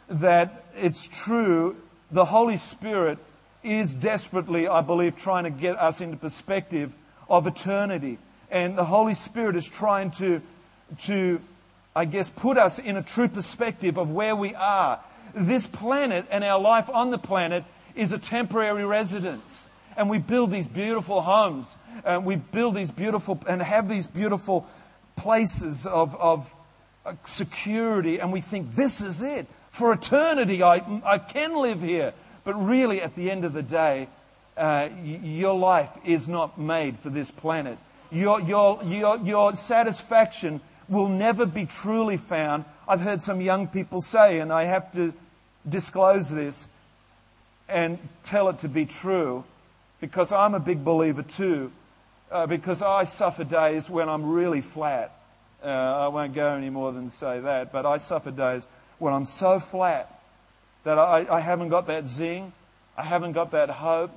that 0.10 0.63
it's 0.76 1.08
true, 1.08 1.78
the 2.12 2.26
Holy 2.26 2.58
Spirit 2.58 3.19
is 3.63 3.95
desperately, 3.95 4.67
I 4.67 4.82
believe, 4.82 5.15
trying 5.15 5.43
to 5.43 5.49
get 5.49 5.78
us 5.78 6.02
into 6.02 6.17
perspective 6.17 6.93
of 7.30 7.47
eternity 7.47 8.17
and 8.54 8.78
the 8.78 8.86
Holy 8.86 9.15
Spirit 9.15 9.56
is 9.56 9.67
trying 9.67 10.12
to, 10.12 10.39
to, 10.99 11.41
I 11.95 12.06
guess, 12.06 12.29
put 12.29 12.58
us 12.58 12.79
in 12.79 12.97
a 12.97 13.03
true 13.03 13.27
perspective 13.27 13.97
of 13.97 14.12
where 14.12 14.36
we 14.36 14.56
are. 14.56 14.99
This 15.34 15.67
planet 15.67 16.25
and 16.32 16.43
our 16.43 16.60
life 16.60 16.89
on 16.89 17.12
the 17.12 17.17
planet 17.17 17.63
is 17.95 18.13
a 18.13 18.17
temporary 18.17 18.86
residence. 18.86 19.67
And 19.95 20.10
we 20.10 20.17
build 20.17 20.51
these 20.51 20.65
beautiful 20.65 21.21
homes, 21.21 21.77
and 22.03 22.25
we 22.25 22.36
build 22.36 22.75
these 22.75 22.89
beautiful, 22.89 23.39
and 23.47 23.62
have 23.62 23.88
these 23.88 24.08
beautiful 24.08 24.67
places 25.15 25.86
of, 25.86 26.15
of 26.15 26.53
uh, 27.06 27.13
security, 27.23 28.19
and 28.19 28.34
we 28.34 28.41
think 28.41 28.75
this 28.75 29.03
is 29.03 29.21
it. 29.21 29.45
For 29.69 29.93
eternity, 29.93 30.63
I, 30.63 30.82
I 31.06 31.19
can 31.19 31.56
live 31.56 31.82
here. 31.82 32.13
But 32.43 32.56
really, 32.56 33.01
at 33.01 33.15
the 33.15 33.29
end 33.29 33.45
of 33.45 33.53
the 33.53 33.62
day, 33.62 34.08
uh, 34.58 34.89
your 35.03 35.53
life 35.53 35.95
is 36.03 36.27
not 36.27 36.60
made 36.60 36.97
for 36.97 37.10
this 37.10 37.29
planet 37.29 37.77
your, 38.13 38.39
your, 38.41 38.82
your, 38.84 39.17
your 39.17 39.56
satisfaction 39.56 40.62
will 40.89 41.08
never 41.08 41.46
be 41.46 41.65
truly 41.65 42.17
found. 42.17 42.65
I've 42.88 43.02
heard 43.02 43.22
some 43.22 43.41
young 43.41 43.67
people 43.67 44.02
say, 44.02 44.39
and 44.39 44.52
I 44.52 44.63
have 44.63 44.91
to 44.93 45.13
disclose 45.67 46.30
this 46.30 46.67
and 47.69 47.98
tell 48.24 48.50
it 48.50 48.60
to 48.60 48.67
be 48.67 48.86
true 48.86 49.43
because 50.02 50.32
I'm 50.32 50.54
a 50.54 50.60
big 50.60 50.84
believer 50.84 51.24
too. 51.24 51.72
Uh, 52.32 52.48
because 52.48 52.82
I 52.82 53.04
suffer 53.04 53.43
days 53.43 53.89
when 53.89 54.10
I'm 54.10 54.26
really 54.26 54.62
flat. 54.62 55.15
Uh, 55.63 55.67
I 55.67 56.08
won't 56.08 56.34
go 56.34 56.56
any 56.56 56.69
more 56.69 56.91
than 56.91 57.10
say 57.10 57.39
that, 57.39 57.72
but 57.72 57.86
I 57.86 58.00
suffer 58.00 58.32
days 58.32 58.67
when 58.98 59.13
I'm 59.13 59.26
so 59.26 59.60
flat 59.60 60.19
that 60.84 60.98
I, 60.98 61.26
I 61.30 61.39
haven't 61.39 61.69
got 61.69 61.88
that 61.88 62.08
zing, 62.08 62.52
I 62.98 63.04
haven't 63.04 63.34
got 63.34 63.52
that 63.52 63.69
hope, 63.69 64.12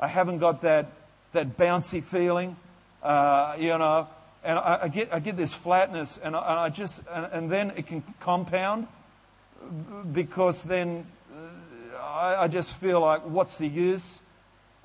I 0.00 0.08
haven't 0.08 0.38
got 0.38 0.62
that, 0.62 0.90
that 1.32 1.56
bouncy 1.56 2.02
feeling 2.02 2.56
uh, 3.02 3.56
you 3.58 3.76
know, 3.78 4.08
and 4.44 4.58
I, 4.58 4.78
I, 4.82 4.88
get, 4.88 5.12
I 5.12 5.18
get 5.18 5.36
this 5.36 5.54
flatness, 5.54 6.18
and 6.22 6.36
I, 6.36 6.50
and 6.50 6.58
I 6.60 6.68
just, 6.68 7.02
and, 7.12 7.28
and, 7.32 7.50
then 7.50 7.72
it 7.76 7.86
can 7.86 8.02
compound 8.20 8.86
because 10.12 10.62
then 10.62 11.06
uh, 11.32 11.98
I, 11.98 12.44
I, 12.44 12.48
just 12.48 12.74
feel 12.74 13.00
like, 13.00 13.26
what's 13.26 13.56
the 13.56 13.66
use? 13.66 14.22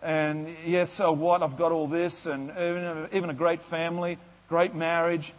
And 0.02 0.50
yes, 0.66 0.90
so 0.90 1.12
what? 1.12 1.44
I've 1.44 1.58
got 1.58 1.72
all 1.72 1.88
this, 1.88 2.26
and 2.26 2.50
even, 2.50 3.08
even 3.14 3.30
a 3.30 3.34
great 3.34 3.62
family, 3.62 4.18
great 4.50 4.74
marriage, 4.74 5.34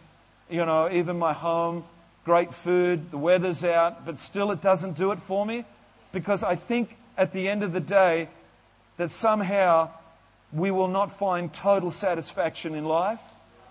you 0.49 0.65
know, 0.65 0.89
even 0.91 1.19
my 1.19 1.33
home, 1.33 1.83
great 2.23 2.53
food, 2.53 3.11
the 3.11 3.17
weather's 3.17 3.63
out, 3.63 4.05
but 4.05 4.17
still 4.17 4.51
it 4.51 4.61
doesn't 4.61 4.95
do 4.95 5.11
it 5.11 5.19
for 5.19 5.45
me 5.45 5.65
because 6.11 6.43
I 6.43 6.55
think 6.55 6.97
at 7.17 7.31
the 7.31 7.47
end 7.47 7.63
of 7.63 7.73
the 7.73 7.79
day 7.79 8.29
that 8.97 9.11
somehow 9.11 9.91
we 10.51 10.71
will 10.71 10.87
not 10.87 11.11
find 11.11 11.53
total 11.53 11.91
satisfaction 11.91 12.73
in 12.73 12.85
life. 12.85 13.19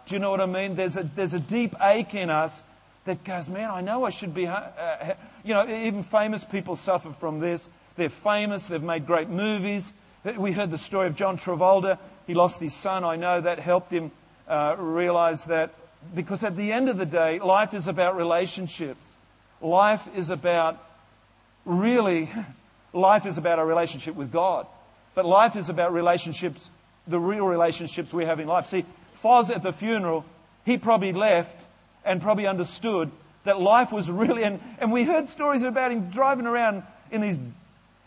Do 0.07 0.15
you 0.15 0.19
know 0.19 0.31
what 0.31 0.41
I 0.41 0.47
mean? 0.47 0.75
There's 0.75 0.97
a, 0.97 1.03
there's 1.03 1.35
a 1.35 1.41
deep 1.41 1.75
ache 1.81 2.15
in 2.15 2.31
us 2.31 2.63
that 3.05 3.25
goes, 3.25 3.49
man, 3.49 3.71
I 3.71 3.81
know 3.81 4.05
I 4.05 4.11
should 4.11 4.35
be, 4.35 4.47
uh, 4.47 5.15
you 5.45 5.55
know, 5.55 5.67
even 5.69 6.03
famous 6.03 6.45
people 6.45 6.77
suffer 6.77 7.13
from 7.13 7.41
this. 7.41 7.69
They're 7.97 8.09
famous, 8.09 8.67
they've 8.67 8.83
made 8.83 9.07
great 9.07 9.29
movies. 9.29 9.93
We 10.39 10.53
heard 10.53 10.71
the 10.71 10.79
story 10.79 11.07
of 11.07 11.15
John 11.15 11.37
Travolta. 11.37 11.99
He 12.27 12.35
lost 12.35 12.61
his 12.61 12.75
son. 12.75 13.05
I 13.05 13.17
know 13.17 13.41
that 13.41 13.59
helped 13.59 13.93
him 13.93 14.11
uh, 14.49 14.77
realize 14.79 15.45
that 15.45 15.75
because 16.15 16.45
at 16.45 16.57
the 16.57 16.73
end 16.73 16.89
of 16.89 16.99
the 16.99 17.07
day, 17.07 17.39
life 17.39 17.75
is 17.75 17.87
about 17.89 18.17
relationships. 18.17 19.17
Life 19.61 20.07
is 20.15 20.31
about 20.31 20.83
really, 21.65 22.31
life 22.93 23.27
is 23.27 23.39
about 23.39 23.59
our 23.59 23.67
relationship 23.67 24.15
with 24.15 24.33
God. 24.33 24.67
But 25.15 25.25
life 25.27 25.57
is 25.57 25.69
about 25.69 25.93
relationships, 25.93 26.71
the 27.07 27.21
real 27.21 27.47
relationships 27.47 28.13
we 28.13 28.25
have 28.25 28.41
in 28.41 28.49
life. 28.49 28.67
See, 28.67 28.85
Foz 29.25 29.49
at 29.49 29.63
the 29.63 29.73
funeral, 29.73 30.27
he 30.67 30.77
probably 30.77 31.13
left 31.13 31.57
and 32.05 32.21
probably 32.21 32.47
understood 32.47 33.11
that 33.45 33.59
life 33.59 33.91
was 33.91 34.11
really, 34.11 34.43
and, 34.43 34.61
and 34.79 34.93
we 34.93 35.05
heard 35.05 35.27
stories 35.29 35.63
about 35.63 35.93
him 35.93 36.11
driving 36.11 36.47
around 36.47 36.83
in 37.11 37.23
these 37.23 37.39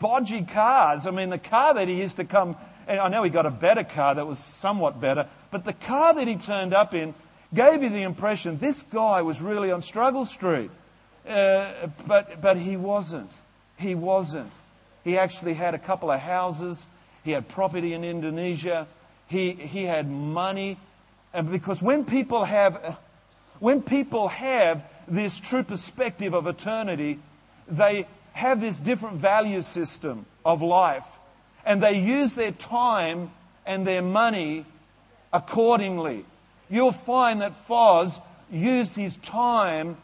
bodgy 0.00 0.46
cars. 0.48 1.06
I 1.06 1.10
mean, 1.10 1.30
the 1.30 1.38
car 1.38 1.74
that 1.74 1.88
he 1.88 1.94
used 1.94 2.16
to 2.16 2.24
come, 2.24 2.56
and 2.86 3.00
I 3.00 3.08
know 3.08 3.24
he 3.24 3.30
got 3.30 3.46
a 3.46 3.50
better 3.50 3.82
car 3.82 4.14
that 4.14 4.26
was 4.26 4.38
somewhat 4.38 5.00
better, 5.00 5.26
but 5.50 5.64
the 5.64 5.72
car 5.72 6.14
that 6.14 6.28
he 6.28 6.36
turned 6.36 6.72
up 6.72 6.94
in 6.94 7.14
gave 7.52 7.82
you 7.82 7.88
the 7.88 8.02
impression 8.02 8.58
this 8.58 8.82
guy 8.82 9.22
was 9.22 9.40
really 9.40 9.72
on 9.72 9.82
struggle 9.82 10.24
street. 10.24 10.70
Uh, 11.26 11.88
but, 12.06 12.40
but 12.40 12.56
he 12.56 12.76
wasn't. 12.76 13.30
He 13.76 13.94
wasn't. 13.94 14.50
He 15.04 15.18
actually 15.18 15.54
had 15.54 15.74
a 15.74 15.78
couple 15.78 16.10
of 16.10 16.20
houses. 16.20 16.86
He 17.24 17.32
had 17.32 17.48
property 17.48 17.92
in 17.92 18.04
Indonesia. 18.04 18.86
He, 19.26 19.52
he 19.52 19.84
had 19.84 20.10
money. 20.10 20.78
And 21.32 21.50
because 21.50 21.82
when 21.82 22.04
people 22.04 22.44
have, 22.44 22.98
when 23.58 23.82
people 23.82 24.28
have 24.28 24.82
this 25.06 25.38
true 25.38 25.62
perspective 25.62 26.34
of 26.34 26.46
eternity, 26.46 27.18
they 27.66 28.06
have 28.32 28.60
this 28.60 28.78
different 28.78 29.16
value 29.16 29.60
system 29.60 30.26
of 30.44 30.62
life. 30.62 31.04
And 31.64 31.82
they 31.82 31.98
use 31.98 32.34
their 32.34 32.52
time 32.52 33.30
and 33.66 33.86
their 33.86 34.02
money 34.02 34.64
accordingly. 35.32 36.24
You'll 36.70 36.92
find 36.92 37.42
that 37.42 37.68
Foz 37.68 38.20
used 38.50 38.94
his 38.94 39.16
time 39.18 39.96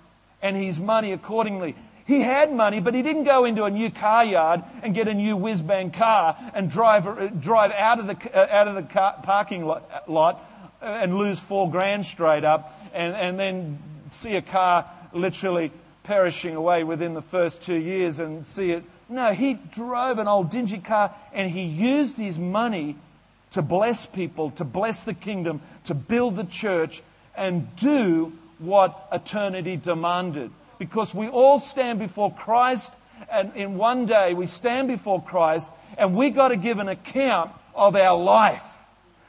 and 0.42 0.56
his 0.56 0.78
money 0.78 1.12
accordingly. 1.12 1.74
He 2.06 2.20
had 2.20 2.52
money, 2.52 2.80
but 2.80 2.92
he 2.92 3.00
didn't 3.00 3.24
go 3.24 3.46
into 3.46 3.64
a 3.64 3.70
new 3.70 3.90
car 3.90 4.24
yard 4.24 4.62
and 4.82 4.94
get 4.94 5.08
a 5.08 5.14
new 5.14 5.36
whiz 5.36 5.62
bang 5.62 5.90
car 5.90 6.36
and 6.52 6.70
drive, 6.70 7.40
drive 7.40 7.72
out 7.72 7.98
of 7.98 8.06
the, 8.06 8.54
out 8.54 8.68
of 8.68 8.74
the 8.74 8.82
car, 8.82 9.18
parking 9.22 9.64
lot 9.64 10.38
and 10.84 11.16
lose 11.16 11.40
four 11.40 11.70
grand 11.70 12.04
straight 12.04 12.44
up 12.44 12.78
and, 12.92 13.14
and 13.14 13.38
then 13.38 13.78
see 14.08 14.36
a 14.36 14.42
car 14.42 14.88
literally 15.12 15.72
perishing 16.02 16.54
away 16.54 16.84
within 16.84 17.14
the 17.14 17.22
first 17.22 17.62
two 17.62 17.76
years 17.76 18.18
and 18.18 18.44
see 18.44 18.70
it. 18.70 18.84
No, 19.08 19.32
he 19.32 19.54
drove 19.54 20.18
an 20.18 20.28
old 20.28 20.50
dingy 20.50 20.78
car 20.78 21.14
and 21.32 21.50
he 21.50 21.62
used 21.62 22.16
his 22.16 22.38
money 22.38 22.96
to 23.50 23.62
bless 23.62 24.06
people, 24.06 24.50
to 24.52 24.64
bless 24.64 25.02
the 25.02 25.14
kingdom, 25.14 25.62
to 25.84 25.94
build 25.94 26.36
the 26.36 26.44
church 26.44 27.02
and 27.36 27.74
do 27.76 28.32
what 28.58 29.08
eternity 29.12 29.76
demanded. 29.76 30.50
Because 30.78 31.14
we 31.14 31.28
all 31.28 31.58
stand 31.58 31.98
before 31.98 32.32
Christ 32.32 32.92
and 33.30 33.52
in 33.54 33.76
one 33.76 34.06
day 34.06 34.34
we 34.34 34.46
stand 34.46 34.88
before 34.88 35.22
Christ 35.22 35.72
and 35.96 36.14
we 36.14 36.30
got 36.30 36.48
to 36.48 36.56
give 36.56 36.78
an 36.78 36.88
account 36.88 37.52
of 37.74 37.96
our 37.96 38.18
life. 38.20 38.73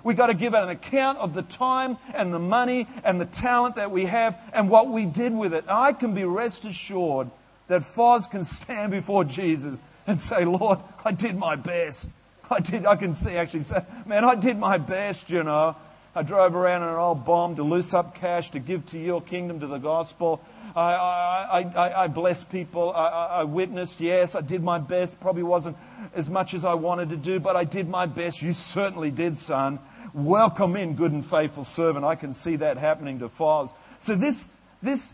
We 0.05 0.13
got 0.13 0.27
to 0.27 0.35
give 0.35 0.53
an 0.53 0.69
account 0.69 1.17
of 1.17 1.33
the 1.33 1.41
time 1.41 1.97
and 2.13 2.31
the 2.31 2.37
money 2.37 2.87
and 3.03 3.19
the 3.19 3.25
talent 3.25 3.77
that 3.77 3.89
we 3.89 4.05
have 4.05 4.39
and 4.53 4.69
what 4.69 4.87
we 4.87 5.03
did 5.07 5.33
with 5.33 5.51
it. 5.51 5.65
I 5.67 5.93
can 5.93 6.13
be 6.13 6.23
rest 6.23 6.63
assured 6.63 7.31
that 7.69 7.81
Foz 7.81 8.29
can 8.29 8.43
stand 8.45 8.91
before 8.91 9.23
Jesus 9.23 9.79
and 10.05 10.21
say, 10.21 10.45
Lord, 10.45 10.77
I 11.03 11.11
did 11.11 11.35
my 11.35 11.55
best. 11.55 12.11
I 12.51 12.59
did, 12.59 12.85
I 12.85 12.97
can 12.97 13.15
see 13.15 13.31
actually 13.31 13.63
say, 13.63 13.83
man, 14.05 14.23
I 14.23 14.35
did 14.35 14.59
my 14.59 14.77
best, 14.77 15.31
you 15.31 15.41
know. 15.41 15.75
I 16.13 16.21
drove 16.21 16.55
around 16.55 16.83
in 16.83 16.89
an 16.89 16.95
old 16.95 17.25
bomb 17.25 17.55
to 17.55 17.63
loose 17.63 17.95
up 17.95 18.13
cash 18.13 18.51
to 18.51 18.59
give 18.59 18.85
to 18.91 18.99
your 18.99 19.23
kingdom, 19.23 19.59
to 19.61 19.67
the 19.67 19.79
gospel. 19.79 20.39
I, 20.75 20.93
I, 20.93 21.61
I, 21.61 22.03
I 22.03 22.07
blessed 22.07 22.51
people. 22.51 22.93
I, 22.93 23.07
I 23.07 23.43
witnessed. 23.43 23.99
Yes, 23.99 24.35
I 24.35 24.41
did 24.41 24.63
my 24.63 24.77
best. 24.77 25.19
Probably 25.19 25.43
wasn't 25.43 25.77
as 26.13 26.29
much 26.29 26.53
as 26.53 26.63
I 26.63 26.75
wanted 26.75 27.09
to 27.09 27.17
do, 27.17 27.39
but 27.39 27.55
I 27.55 27.63
did 27.63 27.89
my 27.89 28.05
best. 28.05 28.43
You 28.43 28.53
certainly 28.53 29.09
did, 29.09 29.35
son. 29.35 29.79
Welcome 30.15 30.77
in, 30.77 30.95
good 30.95 31.11
and 31.11 31.25
faithful 31.25 31.65
servant. 31.65 32.05
I 32.05 32.15
can 32.15 32.31
see 32.31 32.55
that 32.55 32.77
happening 32.77 33.19
to 33.19 33.27
Foz. 33.27 33.73
So 33.99 34.15
this, 34.15 34.47
this 34.81 35.13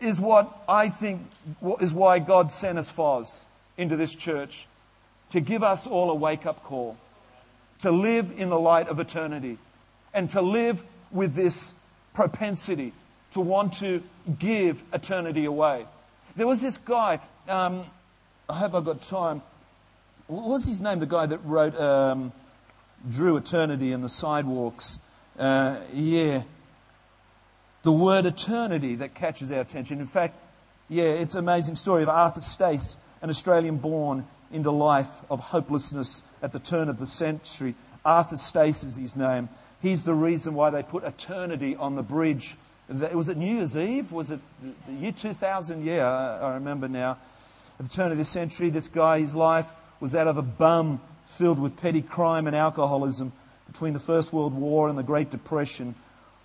is 0.00 0.20
what 0.20 0.64
I 0.68 0.88
think 0.88 1.22
is 1.78 1.94
why 1.94 2.18
God 2.18 2.50
sent 2.50 2.76
us 2.76 2.92
Foz 2.92 3.44
into 3.78 3.94
this 3.94 4.12
church. 4.12 4.66
To 5.30 5.40
give 5.40 5.62
us 5.62 5.86
all 5.86 6.10
a 6.10 6.16
wake 6.16 6.46
up 6.46 6.64
call. 6.64 6.96
To 7.82 7.92
live 7.92 8.32
in 8.36 8.50
the 8.50 8.58
light 8.58 8.88
of 8.88 8.98
eternity. 8.98 9.58
And 10.12 10.28
to 10.30 10.42
live 10.42 10.82
with 11.12 11.34
this 11.34 11.74
propensity 12.12 12.92
to 13.34 13.40
want 13.40 13.74
to 13.74 14.02
give 14.40 14.82
eternity 14.92 15.44
away. 15.44 15.86
There 16.34 16.48
was 16.48 16.60
this 16.60 16.76
guy, 16.76 17.20
um, 17.48 17.84
I 18.48 18.56
hope 18.56 18.74
I've 18.74 18.84
got 18.84 19.02
time. 19.02 19.42
What 20.26 20.48
was 20.48 20.64
his 20.64 20.82
name? 20.82 20.98
The 20.98 21.06
guy 21.06 21.26
that 21.26 21.38
wrote 21.38 21.78
um, 21.78 22.32
drew 23.08 23.36
eternity 23.36 23.92
in 23.92 24.02
the 24.02 24.08
sidewalks. 24.08 24.98
Uh, 25.38 25.78
yeah. 25.92 26.42
The 27.82 27.92
word 27.92 28.26
eternity 28.26 28.96
that 28.96 29.14
catches 29.14 29.50
our 29.50 29.60
attention. 29.60 30.00
In 30.00 30.06
fact, 30.06 30.36
yeah, 30.88 31.04
it's 31.04 31.34
an 31.34 31.40
amazing 31.40 31.76
story 31.76 32.02
of 32.02 32.08
Arthur 32.08 32.40
Stace, 32.40 32.96
an 33.22 33.30
Australian 33.30 33.76
born 33.76 34.26
into 34.52 34.70
life 34.70 35.10
of 35.30 35.40
hopelessness 35.40 36.22
at 36.42 36.52
the 36.52 36.58
turn 36.58 36.88
of 36.88 36.98
the 36.98 37.06
century. 37.06 37.74
Arthur 38.04 38.36
Stace 38.36 38.82
is 38.82 38.96
his 38.96 39.16
name. 39.16 39.48
He's 39.80 40.02
the 40.02 40.14
reason 40.14 40.54
why 40.54 40.70
they 40.70 40.82
put 40.82 41.04
eternity 41.04 41.76
on 41.76 41.94
the 41.94 42.02
bridge. 42.02 42.56
Was 42.88 43.28
it 43.28 43.36
New 43.36 43.54
Year's 43.56 43.76
Eve? 43.76 44.12
Was 44.12 44.30
it 44.30 44.40
the 44.86 44.92
year 44.92 45.12
2000? 45.12 45.84
Yeah, 45.84 46.10
I 46.10 46.54
remember 46.54 46.88
now. 46.88 47.18
At 47.78 47.88
the 47.88 47.94
turn 47.94 48.12
of 48.12 48.18
the 48.18 48.24
century, 48.24 48.68
this 48.68 48.88
guy, 48.88 49.20
his 49.20 49.34
life 49.34 49.70
was 50.00 50.12
that 50.12 50.26
of 50.26 50.36
a 50.36 50.42
bum 50.42 51.00
filled 51.30 51.58
with 51.58 51.76
petty 51.76 52.02
crime 52.02 52.46
and 52.46 52.56
alcoholism 52.56 53.32
between 53.66 53.92
the 53.92 54.00
First 54.00 54.32
World 54.32 54.54
War 54.54 54.88
and 54.88 54.98
the 54.98 55.02
Great 55.02 55.30
Depression. 55.30 55.94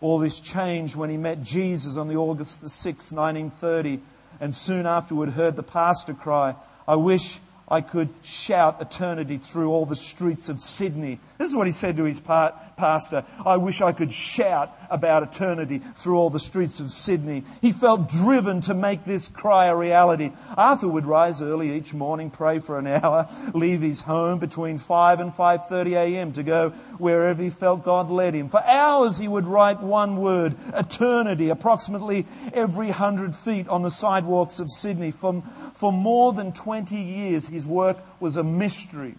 All 0.02 0.20
this 0.20 0.40
changed 0.40 0.96
when 0.96 1.10
he 1.10 1.18
met 1.18 1.42
Jesus 1.42 1.98
on 1.98 2.08
the 2.08 2.16
August 2.16 2.62
the 2.62 2.68
6th, 2.68 3.12
1930, 3.12 4.00
and 4.40 4.54
soon 4.54 4.86
afterward 4.86 5.30
heard 5.30 5.56
the 5.56 5.64
pastor 5.64 6.14
cry, 6.14 6.56
I 6.88 6.96
wish 6.96 7.40
I 7.68 7.82
could 7.82 8.10
shout 8.24 8.82
eternity 8.82 9.38
through 9.38 9.72
all 9.72 9.86
the 9.86 9.96
streets 9.96 10.50
of 10.50 10.60
Sydney. 10.60 11.20
This 11.38 11.50
is 11.50 11.56
what 11.56 11.68
he 11.68 11.74
said 11.74 11.98
to 11.98 12.04
his 12.04 12.20
pastor. 12.76 13.26
I 13.46 13.58
wish 13.58 13.82
I 13.82 13.92
could 13.92 14.12
shout 14.12 14.76
about 14.90 15.24
eternity 15.24 15.80
through 15.80 16.18
all 16.18 16.30
the 16.30 16.40
streets 16.40 16.80
of 16.80 16.92
Sydney. 16.92 17.44
He 17.62 17.72
felt 17.72 18.10
driven 18.10 18.62
to 18.62 18.74
make 18.74 19.06
this 19.06 19.28
cry 19.28 19.66
a 19.66 19.76
reality. 19.76 20.32
Arthur 20.58 20.88
would 20.88 21.06
rise 21.06 21.42
early 21.42 21.76
each 21.76 21.94
morning, 21.94 22.30
pray 22.30 22.60
for 22.60 22.78
an 22.78 22.88
hour, 22.88 23.28
leave 23.54 23.82
his 23.82 24.02
home 24.02 24.40
between 24.40 24.78
5 24.78 25.20
and 25.20 25.32
5:30 25.32 25.94
a.m. 25.94 26.32
to 26.34 26.44
go 26.44 26.70
wherever 26.98 27.42
he 27.42 27.50
felt 27.50 27.84
God 27.84 28.10
led 28.10 28.34
him. 28.34 28.50
For 28.50 28.64
hours 28.64 29.18
he 29.18 29.28
would 29.28 29.48
write 29.48 29.82
one 29.82 30.18
word, 30.18 30.56
eternity, 30.74 31.50
approximately 31.50 32.26
every 32.54 32.88
100 32.88 33.36
feet 33.36 33.68
on 33.68 33.82
the 33.82 33.92
sidewalks 33.92 34.60
of 34.60 34.72
Sydney. 34.72 35.12
For, 35.12 35.44
for 35.74 35.92
more 35.92 36.34
than 36.34 36.52
20 36.52 36.96
years 36.96 37.48
his 37.48 37.66
work 37.66 37.98
was 38.20 38.36
a 38.36 38.44
mystery. 38.44 39.16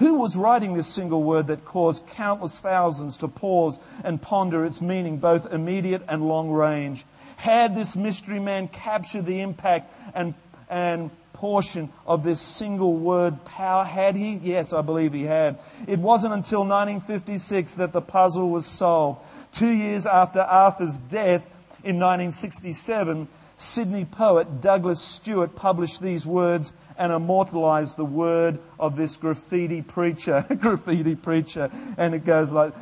Who 0.00 0.14
was 0.14 0.34
writing 0.34 0.72
this 0.72 0.86
single 0.86 1.22
word 1.22 1.48
that 1.48 1.66
caused 1.66 2.06
countless 2.06 2.58
thousands 2.58 3.18
to 3.18 3.28
pause 3.28 3.78
and 4.02 4.20
ponder 4.20 4.64
its 4.64 4.80
meaning, 4.80 5.18
both 5.18 5.52
immediate 5.52 6.02
and 6.08 6.26
long 6.26 6.50
range? 6.50 7.04
Had 7.36 7.74
this 7.74 7.96
mystery 7.96 8.40
man 8.40 8.68
captured 8.68 9.26
the 9.26 9.42
impact 9.42 9.92
and, 10.14 10.32
and 10.70 11.10
portion 11.34 11.90
of 12.06 12.24
this 12.24 12.40
single 12.40 12.94
word 12.94 13.44
power? 13.44 13.84
Had 13.84 14.16
he? 14.16 14.36
Yes, 14.42 14.72
I 14.72 14.80
believe 14.80 15.12
he 15.12 15.24
had. 15.24 15.58
It 15.86 15.98
wasn't 15.98 16.32
until 16.32 16.60
1956 16.60 17.74
that 17.74 17.92
the 17.92 18.00
puzzle 18.00 18.48
was 18.48 18.64
solved. 18.64 19.20
Two 19.52 19.68
years 19.68 20.06
after 20.06 20.40
Arthur's 20.40 20.98
death 20.98 21.42
in 21.84 21.96
1967, 21.96 23.28
Sydney 23.58 24.06
poet 24.06 24.62
Douglas 24.62 25.02
Stewart 25.02 25.54
published 25.54 26.00
these 26.00 26.24
words 26.24 26.72
and 27.00 27.14
immortalize 27.14 27.94
the 27.94 28.04
word 28.04 28.58
of 28.78 28.94
this 28.94 29.16
graffiti 29.16 29.80
preacher. 29.80 30.44
graffiti 30.60 31.16
preacher. 31.16 31.70
And 31.96 32.14
it 32.14 32.26
goes 32.26 32.52
like, 32.52 32.74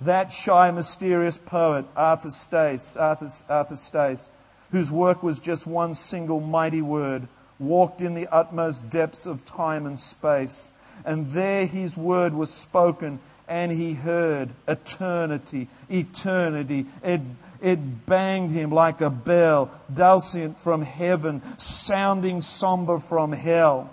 That 0.00 0.32
shy, 0.32 0.70
mysterious 0.70 1.36
poet, 1.36 1.84
Arthur 1.94 2.30
Stace, 2.30 2.96
Arthur, 2.96 3.28
Arthur 3.50 3.76
Stace, 3.76 4.30
whose 4.72 4.90
work 4.90 5.22
was 5.22 5.38
just 5.40 5.66
one 5.66 5.92
single 5.92 6.40
mighty 6.40 6.80
word, 6.80 7.28
walked 7.58 8.00
in 8.00 8.14
the 8.14 8.26
utmost 8.28 8.88
depths 8.88 9.26
of 9.26 9.44
time 9.44 9.84
and 9.84 9.98
space. 9.98 10.70
And 11.04 11.28
there 11.28 11.66
his 11.66 11.98
word 11.98 12.32
was 12.32 12.50
spoken, 12.50 13.20
and 13.50 13.72
he 13.72 13.92
heard 13.92 14.48
eternity, 14.68 15.66
eternity. 15.90 16.86
It, 17.02 17.20
it 17.60 18.06
banged 18.06 18.52
him 18.52 18.70
like 18.70 19.00
a 19.00 19.10
bell, 19.10 19.72
dulcet 19.92 20.56
from 20.60 20.82
heaven, 20.82 21.42
sounding 21.58 22.40
somber 22.40 23.00
from 23.00 23.32
hell. 23.32 23.90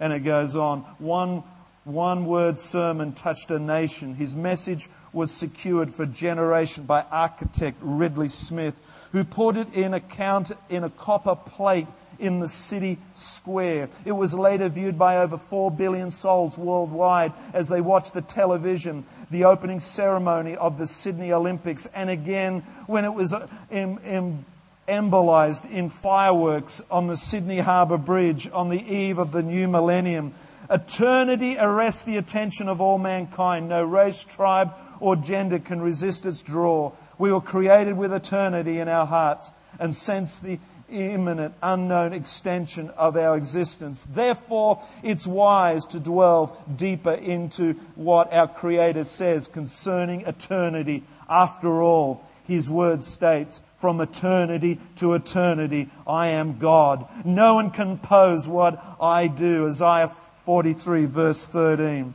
And 0.00 0.12
it 0.12 0.20
goes 0.20 0.56
on. 0.56 0.80
One, 0.98 1.42
one 1.84 2.24
word 2.24 2.56
sermon 2.56 3.12
touched 3.12 3.50
a 3.50 3.58
nation. 3.58 4.14
His 4.14 4.34
message 4.34 4.88
was 5.12 5.30
secured 5.30 5.90
for 5.90 6.06
generation 6.06 6.84
by 6.84 7.02
architect 7.02 7.76
Ridley 7.82 8.28
Smith, 8.28 8.78
who 9.12 9.22
put 9.22 9.58
it 9.58 9.74
in 9.74 9.92
a 9.92 10.00
count 10.00 10.50
in 10.70 10.82
a 10.82 10.90
copper 10.90 11.36
plate 11.36 11.86
in 12.18 12.40
the 12.40 12.48
city 12.48 12.98
square. 13.14 13.88
It 14.04 14.12
was 14.12 14.34
later 14.34 14.68
viewed 14.68 14.98
by 14.98 15.18
over 15.18 15.38
4 15.38 15.70
billion 15.70 16.10
souls 16.10 16.56
worldwide 16.58 17.32
as 17.52 17.68
they 17.68 17.80
watched 17.80 18.14
the 18.14 18.22
television, 18.22 19.04
the 19.30 19.44
opening 19.44 19.80
ceremony 19.80 20.56
of 20.56 20.78
the 20.78 20.86
Sydney 20.86 21.32
Olympics, 21.32 21.86
and 21.94 22.10
again 22.10 22.60
when 22.86 23.04
it 23.04 23.14
was 23.14 23.32
uh, 23.32 23.46
em- 23.70 24.00
em- 24.04 24.44
embolized 24.88 25.70
in 25.70 25.88
fireworks 25.88 26.82
on 26.90 27.06
the 27.06 27.16
Sydney 27.16 27.58
Harbour 27.58 27.98
Bridge 27.98 28.48
on 28.52 28.68
the 28.68 28.80
eve 28.80 29.18
of 29.18 29.32
the 29.32 29.42
new 29.42 29.66
millennium. 29.68 30.34
Eternity 30.70 31.56
arrests 31.58 32.04
the 32.04 32.16
attention 32.16 32.68
of 32.68 32.80
all 32.80 32.98
mankind. 32.98 33.68
No 33.68 33.84
race, 33.84 34.24
tribe, 34.24 34.72
or 35.00 35.16
gender 35.16 35.58
can 35.58 35.80
resist 35.80 36.26
its 36.26 36.42
draw. 36.42 36.92
We 37.18 37.32
were 37.32 37.40
created 37.40 37.96
with 37.96 38.12
eternity 38.12 38.78
in 38.78 38.88
our 38.88 39.06
hearts 39.06 39.52
and 39.78 39.94
sense 39.94 40.38
the 40.38 40.58
imminent, 40.90 41.54
unknown 41.62 42.12
extension 42.12 42.90
of 42.90 43.16
our 43.16 43.36
existence. 43.36 44.04
Therefore, 44.04 44.82
it's 45.02 45.26
wise 45.26 45.86
to 45.86 46.00
dwell 46.00 46.62
deeper 46.76 47.12
into 47.12 47.74
what 47.94 48.32
our 48.32 48.48
Creator 48.48 49.04
says 49.04 49.48
concerning 49.48 50.22
eternity. 50.22 51.04
After 51.28 51.82
all, 51.82 52.26
His 52.44 52.70
word 52.70 53.02
states, 53.02 53.62
from 53.84 54.00
eternity 54.00 54.80
to 54.96 55.12
eternity, 55.12 55.90
I 56.06 56.28
am 56.28 56.58
God. 56.58 57.06
No 57.22 57.56
one 57.56 57.70
can 57.70 57.98
pose 57.98 58.48
what 58.48 58.82
I 58.98 59.26
do. 59.26 59.66
Isaiah 59.66 60.08
43, 60.08 61.04
verse 61.04 61.46
13. 61.46 62.14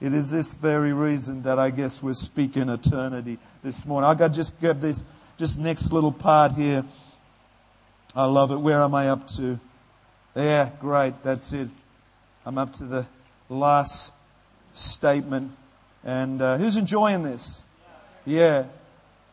It 0.00 0.14
is 0.14 0.30
this 0.30 0.54
very 0.54 0.92
reason 0.92 1.42
that 1.42 1.58
I 1.58 1.70
guess 1.70 2.00
we're 2.00 2.14
speaking 2.14 2.68
eternity 2.68 3.38
this 3.64 3.84
morning. 3.84 4.08
I 4.08 4.14
got 4.14 4.28
to 4.28 4.34
just 4.34 4.58
grab 4.60 4.80
this, 4.80 5.02
just 5.38 5.58
next 5.58 5.92
little 5.92 6.12
part 6.12 6.52
here. 6.52 6.84
I 8.18 8.24
love 8.24 8.50
it. 8.50 8.56
Where 8.56 8.82
am 8.82 8.96
I 8.96 9.10
up 9.10 9.28
to? 9.36 9.60
Yeah, 10.34 10.70
great. 10.80 11.22
That's 11.22 11.52
it. 11.52 11.68
I'm 12.44 12.58
up 12.58 12.72
to 12.74 12.84
the 12.84 13.06
last 13.48 14.12
statement. 14.72 15.52
And 16.02 16.42
uh, 16.42 16.58
who's 16.58 16.76
enjoying 16.76 17.22
this? 17.22 17.62
Yeah. 18.26 18.64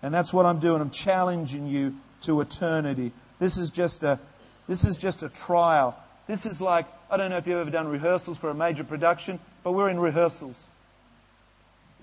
And 0.03 0.13
that's 0.13 0.31
what 0.31 0.45
I'm 0.45 0.59
doing. 0.59 0.81
I'm 0.81 0.91
challenging 0.91 1.65
you 1.65 1.95
to 2.21 2.41
eternity. 2.41 3.11
This 3.39 3.57
is 3.57 3.71
just 3.71 4.03
a, 4.03 4.19
this 4.67 4.85
is 4.85 4.97
just 4.97 5.23
a 5.23 5.29
trial. 5.29 5.97
This 6.27 6.45
is 6.45 6.61
like, 6.61 6.85
I 7.09 7.17
don't 7.17 7.31
know 7.31 7.37
if 7.37 7.47
you've 7.47 7.57
ever 7.57 7.71
done 7.71 7.87
rehearsals 7.87 8.37
for 8.37 8.51
a 8.51 8.53
major 8.53 8.83
production, 8.83 9.39
but 9.63 9.71
we're 9.71 9.89
in 9.89 9.99
rehearsals. 9.99 10.69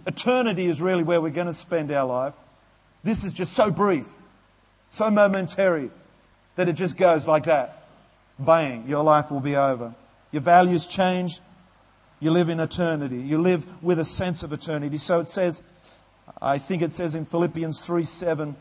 Eternity 0.05 0.67
is 0.67 0.83
really 0.83 1.05
where 1.05 1.21
we're 1.21 1.31
going 1.31 1.47
to 1.47 1.55
spend 1.55 1.93
our 1.93 2.09
life. 2.09 2.35
This 3.05 3.23
is 3.23 3.33
just 3.33 3.53
so 3.53 3.71
brief, 3.71 4.09
so 4.91 5.13
momentary 5.13 5.93
that 6.57 6.69
it 6.69 6.75
just 6.75 6.97
goes 6.97 7.27
like 7.27 7.45
that. 7.45 7.87
Bang, 8.39 8.85
your 8.89 9.05
life 9.05 9.31
will 9.31 9.41
be 9.41 9.57
over. 9.57 9.95
Your 10.31 10.43
values 10.43 10.87
change. 10.87 11.41
You 12.21 12.31
live 12.31 12.49
in 12.49 12.61
eternity. 12.61 13.19
You 13.19 13.39
live 13.39 13.67
with 13.83 13.99
a 13.99 14.05
sense 14.05 14.43
of 14.43 14.53
eternity. 14.53 14.99
So 14.99 15.21
it 15.21 15.29
says, 15.29 15.63
I 16.41 16.59
think 16.59 16.83
it 16.83 16.93
says 16.93 17.15
in 17.15 17.25
Philippians 17.25 17.81
3 17.83 18.05
7, 18.05 18.57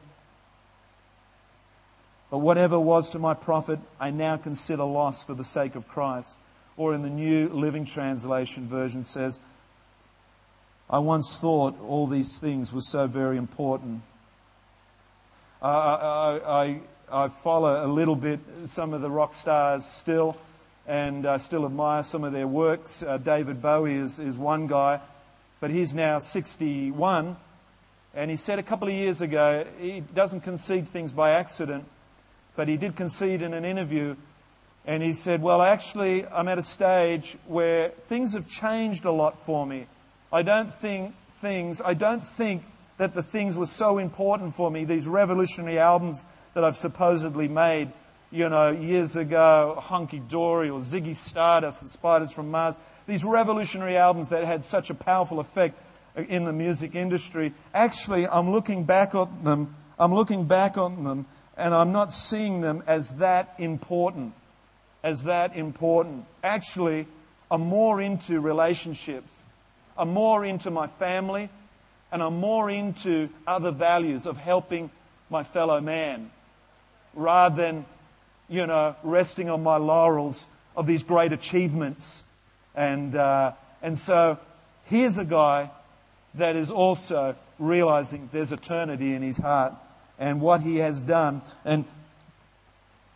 but 2.29 2.37
whatever 2.39 2.79
was 2.79 3.09
to 3.09 3.19
my 3.19 3.33
profit, 3.33 3.79
I 3.99 4.09
now 4.09 4.37
consider 4.37 4.83
loss 4.83 5.23
for 5.23 5.33
the 5.33 5.43
sake 5.43 5.75
of 5.75 5.87
Christ. 5.87 6.37
Or 6.77 6.93
in 6.93 7.01
the 7.01 7.09
New 7.09 7.49
Living 7.49 7.85
Translation 7.85 8.67
version 8.67 9.03
says, 9.03 9.39
I 10.89 10.99
once 10.99 11.37
thought 11.37 11.79
all 11.81 12.07
these 12.07 12.39
things 12.39 12.73
were 12.73 12.81
so 12.81 13.07
very 13.07 13.37
important. 13.37 14.01
Uh, 15.61 15.65
I, 15.65 16.63
I, 16.63 16.79
I 17.11 17.27
follow 17.27 17.85
a 17.85 17.87
little 17.87 18.15
bit 18.15 18.39
some 18.65 18.93
of 18.93 19.01
the 19.01 19.11
rock 19.11 19.33
stars 19.33 19.85
still 19.85 20.37
and 20.87 21.25
I 21.25 21.37
still 21.37 21.65
admire 21.65 22.03
some 22.03 22.23
of 22.23 22.33
their 22.33 22.47
works. 22.47 23.03
Uh, 23.03 23.17
David 23.17 23.61
Bowie 23.61 23.95
is, 23.95 24.17
is 24.19 24.37
one 24.37 24.67
guy, 24.67 24.99
but 25.59 25.71
he's 25.71 25.93
now 25.93 26.19
61. 26.19 27.35
And 28.13 28.31
he 28.31 28.37
said 28.37 28.59
a 28.59 28.63
couple 28.63 28.87
of 28.87 28.93
years 28.93 29.21
ago, 29.21 29.65
he 29.79 30.01
doesn't 30.01 30.41
concede 30.41 30.87
things 30.87 31.11
by 31.11 31.31
accident, 31.31 31.85
but 32.55 32.67
he 32.67 32.77
did 32.77 32.95
concede 32.95 33.41
in 33.41 33.53
an 33.53 33.63
interview. 33.65 34.15
And 34.85 35.03
he 35.03 35.13
said, 35.13 35.41
Well, 35.41 35.61
actually, 35.61 36.25
I'm 36.27 36.47
at 36.47 36.57
a 36.57 36.63
stage 36.63 37.37
where 37.45 37.89
things 38.09 38.33
have 38.33 38.47
changed 38.47 39.05
a 39.05 39.11
lot 39.11 39.39
for 39.39 39.65
me. 39.65 39.85
I 40.33 40.41
don't 40.41 40.73
think 40.73 41.13
things, 41.39 41.81
I 41.81 41.93
don't 41.93 42.23
think 42.23 42.63
that 42.97 43.13
the 43.13 43.23
things 43.23 43.55
were 43.55 43.65
so 43.65 43.97
important 43.97 44.55
for 44.55 44.71
me, 44.71 44.85
these 44.85 45.07
revolutionary 45.07 45.77
albums 45.77 46.25
that 46.53 46.63
I've 46.63 46.75
supposedly 46.75 47.47
made, 47.47 47.91
you 48.29 48.49
know, 48.49 48.71
years 48.71 49.15
ago, 49.15 49.77
Hunky 49.79 50.19
Dory 50.19 50.69
or 50.69 50.79
Ziggy 50.79 51.15
Stardust, 51.15 51.81
The 51.81 51.89
Spiders 51.89 52.31
from 52.31 52.51
Mars, 52.51 52.77
these 53.07 53.23
revolutionary 53.23 53.97
albums 53.97 54.29
that 54.29 54.43
had 54.43 54.63
such 54.63 54.89
a 54.89 54.93
powerful 54.93 55.39
effect 55.39 55.79
in 56.15 56.45
the 56.45 56.53
music 56.53 56.95
industry. 56.95 57.53
Actually, 57.73 58.27
I'm 58.27 58.51
looking 58.51 58.83
back 58.83 59.15
on 59.15 59.43
them, 59.43 59.75
I'm 59.97 60.13
looking 60.13 60.45
back 60.45 60.77
on 60.77 61.03
them, 61.03 61.25
and 61.57 61.73
I'm 61.73 61.91
not 61.91 62.11
seeing 62.11 62.61
them 62.61 62.83
as 62.87 63.11
that 63.15 63.53
important. 63.57 64.33
As 65.03 65.23
that 65.23 65.55
important. 65.55 66.25
Actually, 66.43 67.07
I'm 67.49 67.61
more 67.61 68.01
into 68.01 68.39
relationships. 68.39 69.45
I'm 69.97 70.13
more 70.13 70.45
into 70.45 70.71
my 70.71 70.87
family, 70.87 71.49
and 72.11 72.21
I'm 72.21 72.39
more 72.39 72.69
into 72.69 73.29
other 73.47 73.71
values 73.71 74.25
of 74.25 74.37
helping 74.37 74.89
my 75.29 75.43
fellow 75.43 75.79
man 75.79 76.31
rather 77.13 77.61
than, 77.61 77.85
you 78.49 78.65
know, 78.65 78.95
resting 79.03 79.49
on 79.49 79.63
my 79.63 79.77
laurels 79.77 80.47
of 80.75 80.87
these 80.87 81.03
great 81.03 81.33
achievements. 81.33 82.23
And, 82.75 83.15
uh, 83.15 83.53
and 83.81 83.97
so 83.97 84.39
here's 84.85 85.17
a 85.17 85.25
guy 85.25 85.71
that 86.35 86.55
is 86.55 86.71
also 86.71 87.35
realizing 87.59 88.29
there's 88.31 88.51
eternity 88.51 89.13
in 89.13 89.21
his 89.21 89.37
heart 89.37 89.73
and 90.17 90.39
what 90.39 90.61
he 90.61 90.77
has 90.77 91.01
done. 91.01 91.41
And 91.65 91.85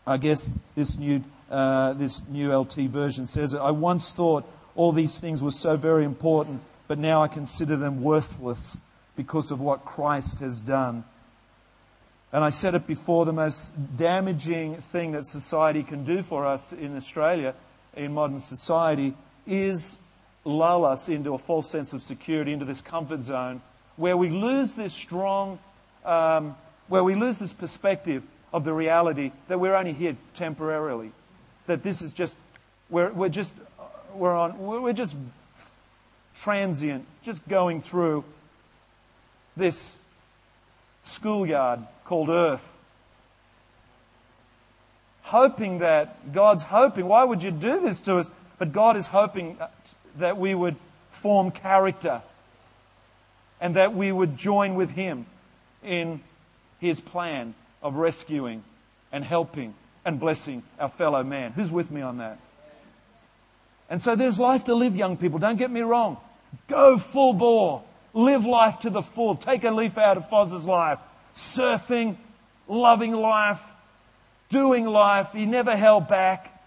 I 0.05 0.17
guess 0.17 0.53
this 0.75 0.97
new, 0.97 1.23
uh, 1.49 1.93
this 1.93 2.21
new 2.27 2.55
LT 2.55 2.75
version 2.89 3.25
says 3.25 3.53
it. 3.53 3.59
I 3.59 3.71
once 3.71 4.11
thought 4.11 4.45
all 4.75 4.91
these 4.91 5.17
things 5.19 5.41
were 5.41 5.51
so 5.51 5.77
very 5.77 6.03
important, 6.03 6.61
but 6.87 6.97
now 6.97 7.23
I 7.23 7.27
consider 7.27 7.75
them 7.75 8.03
worthless 8.03 8.79
because 9.15 9.51
of 9.51 9.61
what 9.61 9.85
Christ 9.85 10.39
has 10.39 10.59
done. 10.59 11.05
And 12.33 12.43
I 12.43 12.49
said 12.49 12.75
it 12.75 12.87
before 12.87 13.25
the 13.25 13.33
most 13.33 13.73
damaging 13.95 14.75
thing 14.75 15.13
that 15.13 15.25
society 15.25 15.83
can 15.83 16.03
do 16.03 16.21
for 16.21 16.45
us 16.45 16.73
in 16.73 16.95
Australia, 16.97 17.53
in 17.95 18.13
modern 18.13 18.39
society, 18.39 19.13
is 19.47 19.99
lull 20.43 20.85
us 20.85 21.09
into 21.09 21.33
a 21.33 21.37
false 21.37 21.69
sense 21.69 21.93
of 21.93 22.03
security, 22.03 22.53
into 22.53 22.65
this 22.65 22.81
comfort 22.81 23.21
zone, 23.21 23.61
where 23.95 24.17
we 24.17 24.29
lose 24.29 24.73
this 24.73 24.93
strong, 24.93 25.59
um, 26.03 26.55
where 26.87 27.03
we 27.03 27.15
lose 27.15 27.37
this 27.37 27.53
perspective 27.53 28.23
of 28.53 28.63
the 28.63 28.73
reality 28.73 29.31
that 29.47 29.59
we're 29.59 29.75
only 29.75 29.93
here 29.93 30.15
temporarily, 30.33 31.11
that 31.67 31.83
this 31.83 32.01
is 32.01 32.13
just, 32.13 32.37
we're, 32.89 33.11
we're 33.11 33.29
just, 33.29 33.53
we're 34.13 34.35
on, 34.35 34.57
we're 34.59 34.93
just 34.93 35.15
transient, 36.35 37.05
just 37.23 37.47
going 37.47 37.81
through 37.81 38.23
this 39.57 39.99
schoolyard 41.05 41.81
called 42.03 42.29
earth. 42.29 42.67
Hoping 45.23 45.79
that 45.79 46.33
God's 46.33 46.63
hoping, 46.63 47.07
why 47.07 47.23
would 47.23 47.41
you 47.41 47.51
do 47.51 47.79
this 47.79 48.01
to 48.01 48.17
us? 48.17 48.29
But 48.57 48.71
God 48.71 48.95
is 48.97 49.07
hoping 49.07 49.57
that 50.17 50.37
we 50.37 50.53
would 50.53 50.75
form 51.09 51.51
character 51.51 52.21
and 53.59 53.75
that 53.75 53.95
we 53.95 54.11
would 54.11 54.37
join 54.37 54.75
with 54.75 54.91
Him 54.91 55.25
in 55.83 56.21
His 56.79 57.01
plan 57.01 57.55
of 57.81 57.95
rescuing 57.95 58.63
and 59.11 59.23
helping 59.23 59.73
and 60.03 60.19
blessing 60.19 60.63
our 60.79 60.89
fellow 60.89 61.23
man. 61.23 61.53
Who's 61.53 61.71
with 61.71 61.89
me 61.89 62.01
on 62.01 62.17
that? 62.19 62.39
And 63.89 64.01
so 64.01 64.15
there's 64.15 64.39
life 64.39 64.65
to 64.65 64.75
live, 64.75 64.95
young 64.95 65.17
people. 65.17 65.39
Don't 65.39 65.57
get 65.57 65.71
me 65.71 65.81
wrong. 65.81 66.17
Go 66.67 66.97
full 66.97 67.33
bore. 67.33 67.83
Live 68.15 68.45
life 68.45 68.79
to 68.79 68.89
the 68.89 69.01
full. 69.01 69.35
Take 69.35 69.65
a 69.65 69.71
leaf 69.71 69.97
out 69.97 70.15
of 70.15 70.29
Foz's 70.29 70.65
life. 70.65 70.99
Surfing, 71.33 72.15
loving 72.65 73.11
life, 73.11 73.61
doing 74.47 74.85
life. 74.85 75.33
He 75.33 75.45
never 75.45 75.75
held 75.75 76.07
back. 76.07 76.63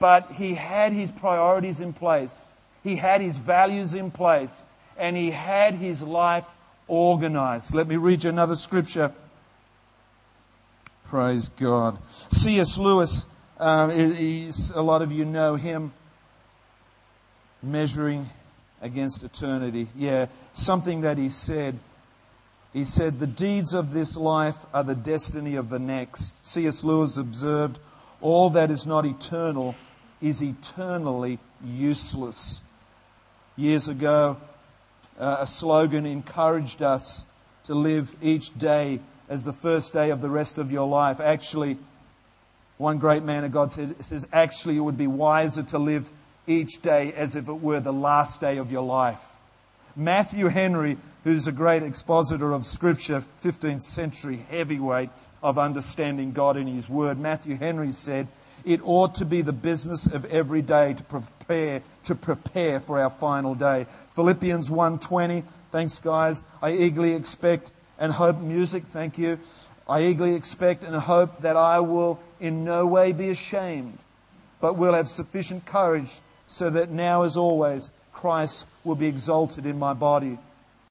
But 0.00 0.32
he 0.32 0.54
had 0.54 0.92
his 0.92 1.12
priorities 1.12 1.80
in 1.80 1.92
place. 1.92 2.44
He 2.82 2.96
had 2.96 3.20
his 3.20 3.38
values 3.38 3.94
in 3.94 4.10
place. 4.10 4.64
And 4.98 5.16
he 5.16 5.30
had 5.30 5.74
his 5.74 6.02
life 6.02 6.44
organized. 6.88 7.72
Let 7.72 7.86
me 7.86 7.96
read 7.96 8.24
you 8.24 8.30
another 8.30 8.56
scripture. 8.56 9.12
Praise 11.04 11.50
God. 11.50 11.98
C.S. 12.32 12.76
Lewis, 12.78 13.26
um, 13.58 13.92
a 13.92 14.82
lot 14.82 15.02
of 15.02 15.12
you 15.12 15.24
know 15.24 15.54
him, 15.54 15.92
measuring 17.62 18.28
against 18.80 19.22
eternity. 19.22 19.88
Yeah, 19.96 20.26
something 20.52 21.02
that 21.02 21.18
he 21.18 21.28
said. 21.28 21.78
He 22.72 22.84
said, 22.84 23.18
The 23.18 23.26
deeds 23.26 23.72
of 23.72 23.92
this 23.92 24.16
life 24.16 24.56
are 24.74 24.84
the 24.84 24.94
destiny 24.94 25.56
of 25.56 25.70
the 25.70 25.78
next. 25.78 26.46
C.S. 26.46 26.84
Lewis 26.84 27.16
observed, 27.16 27.78
All 28.20 28.50
that 28.50 28.70
is 28.70 28.86
not 28.86 29.06
eternal 29.06 29.74
is 30.20 30.42
eternally 30.42 31.38
useless. 31.64 32.60
Years 33.56 33.88
ago, 33.88 34.36
uh, 35.18 35.38
a 35.40 35.46
slogan 35.46 36.04
encouraged 36.04 36.82
us 36.82 37.24
to 37.64 37.74
live 37.74 38.14
each 38.20 38.56
day 38.58 39.00
as 39.28 39.44
the 39.44 39.52
first 39.52 39.92
day 39.92 40.10
of 40.10 40.20
the 40.20 40.30
rest 40.30 40.58
of 40.58 40.70
your 40.70 40.86
life. 40.86 41.20
Actually, 41.20 41.78
one 42.78 42.98
great 42.98 43.22
man 43.22 43.44
of 43.44 43.52
God 43.52 43.72
said, 43.72 44.04
says, 44.04 44.28
actually, 44.32 44.76
it 44.76 44.80
would 44.80 44.98
be 44.98 45.06
wiser 45.06 45.62
to 45.64 45.78
live 45.78 46.10
each 46.46 46.82
day 46.82 47.12
as 47.12 47.36
if 47.36 47.48
it 47.48 47.60
were 47.60 47.80
the 47.80 47.92
last 47.92 48.40
day 48.40 48.56
of 48.58 48.70
your 48.70 48.84
life. 48.84 49.22
Matthew 49.94 50.48
Henry, 50.48 50.98
who's 51.24 51.46
a 51.46 51.52
great 51.52 51.82
expositor 51.82 52.52
of 52.52 52.64
Scripture, 52.64 53.24
15th 53.42 53.82
century 53.82 54.44
heavyweight 54.50 55.10
of 55.42 55.58
understanding 55.58 56.32
God 56.32 56.56
in 56.56 56.66
His 56.66 56.88
Word, 56.88 57.18
Matthew 57.18 57.56
Henry 57.56 57.92
said, 57.92 58.28
it 58.64 58.80
ought 58.84 59.14
to 59.16 59.24
be 59.24 59.42
the 59.42 59.52
business 59.52 60.06
of 60.06 60.24
every 60.26 60.60
day 60.60 60.94
to 60.94 61.02
prepare, 61.04 61.82
to 62.04 62.14
prepare 62.14 62.80
for 62.80 63.00
our 63.00 63.10
final 63.10 63.54
day. 63.54 63.86
Philippians 64.14 64.70
1.20, 64.70 65.44
thanks 65.70 65.98
guys. 66.00 66.42
I 66.60 66.72
eagerly 66.72 67.14
expect 67.14 67.70
and 67.98 68.12
hope 68.12 68.38
music, 68.38 68.84
thank 68.86 69.18
you. 69.18 69.38
I 69.88 70.02
eagerly 70.02 70.34
expect 70.34 70.82
and 70.82 70.96
hope 70.96 71.42
that 71.42 71.56
I 71.56 71.78
will 71.80 72.18
in 72.40 72.64
no 72.64 72.86
way 72.86 73.12
be 73.12 73.30
ashamed, 73.30 73.98
but 74.60 74.76
will 74.76 74.94
have 74.94 75.08
sufficient 75.08 75.64
courage 75.64 76.20
so 76.48 76.70
that 76.70 76.90
now 76.90 77.22
as 77.22 77.36
always 77.36 77.90
Christ 78.12 78.66
will 78.84 78.94
be 78.94 79.06
exalted 79.06 79.66
in 79.66 79.78
my 79.78 79.92
body. 79.92 80.38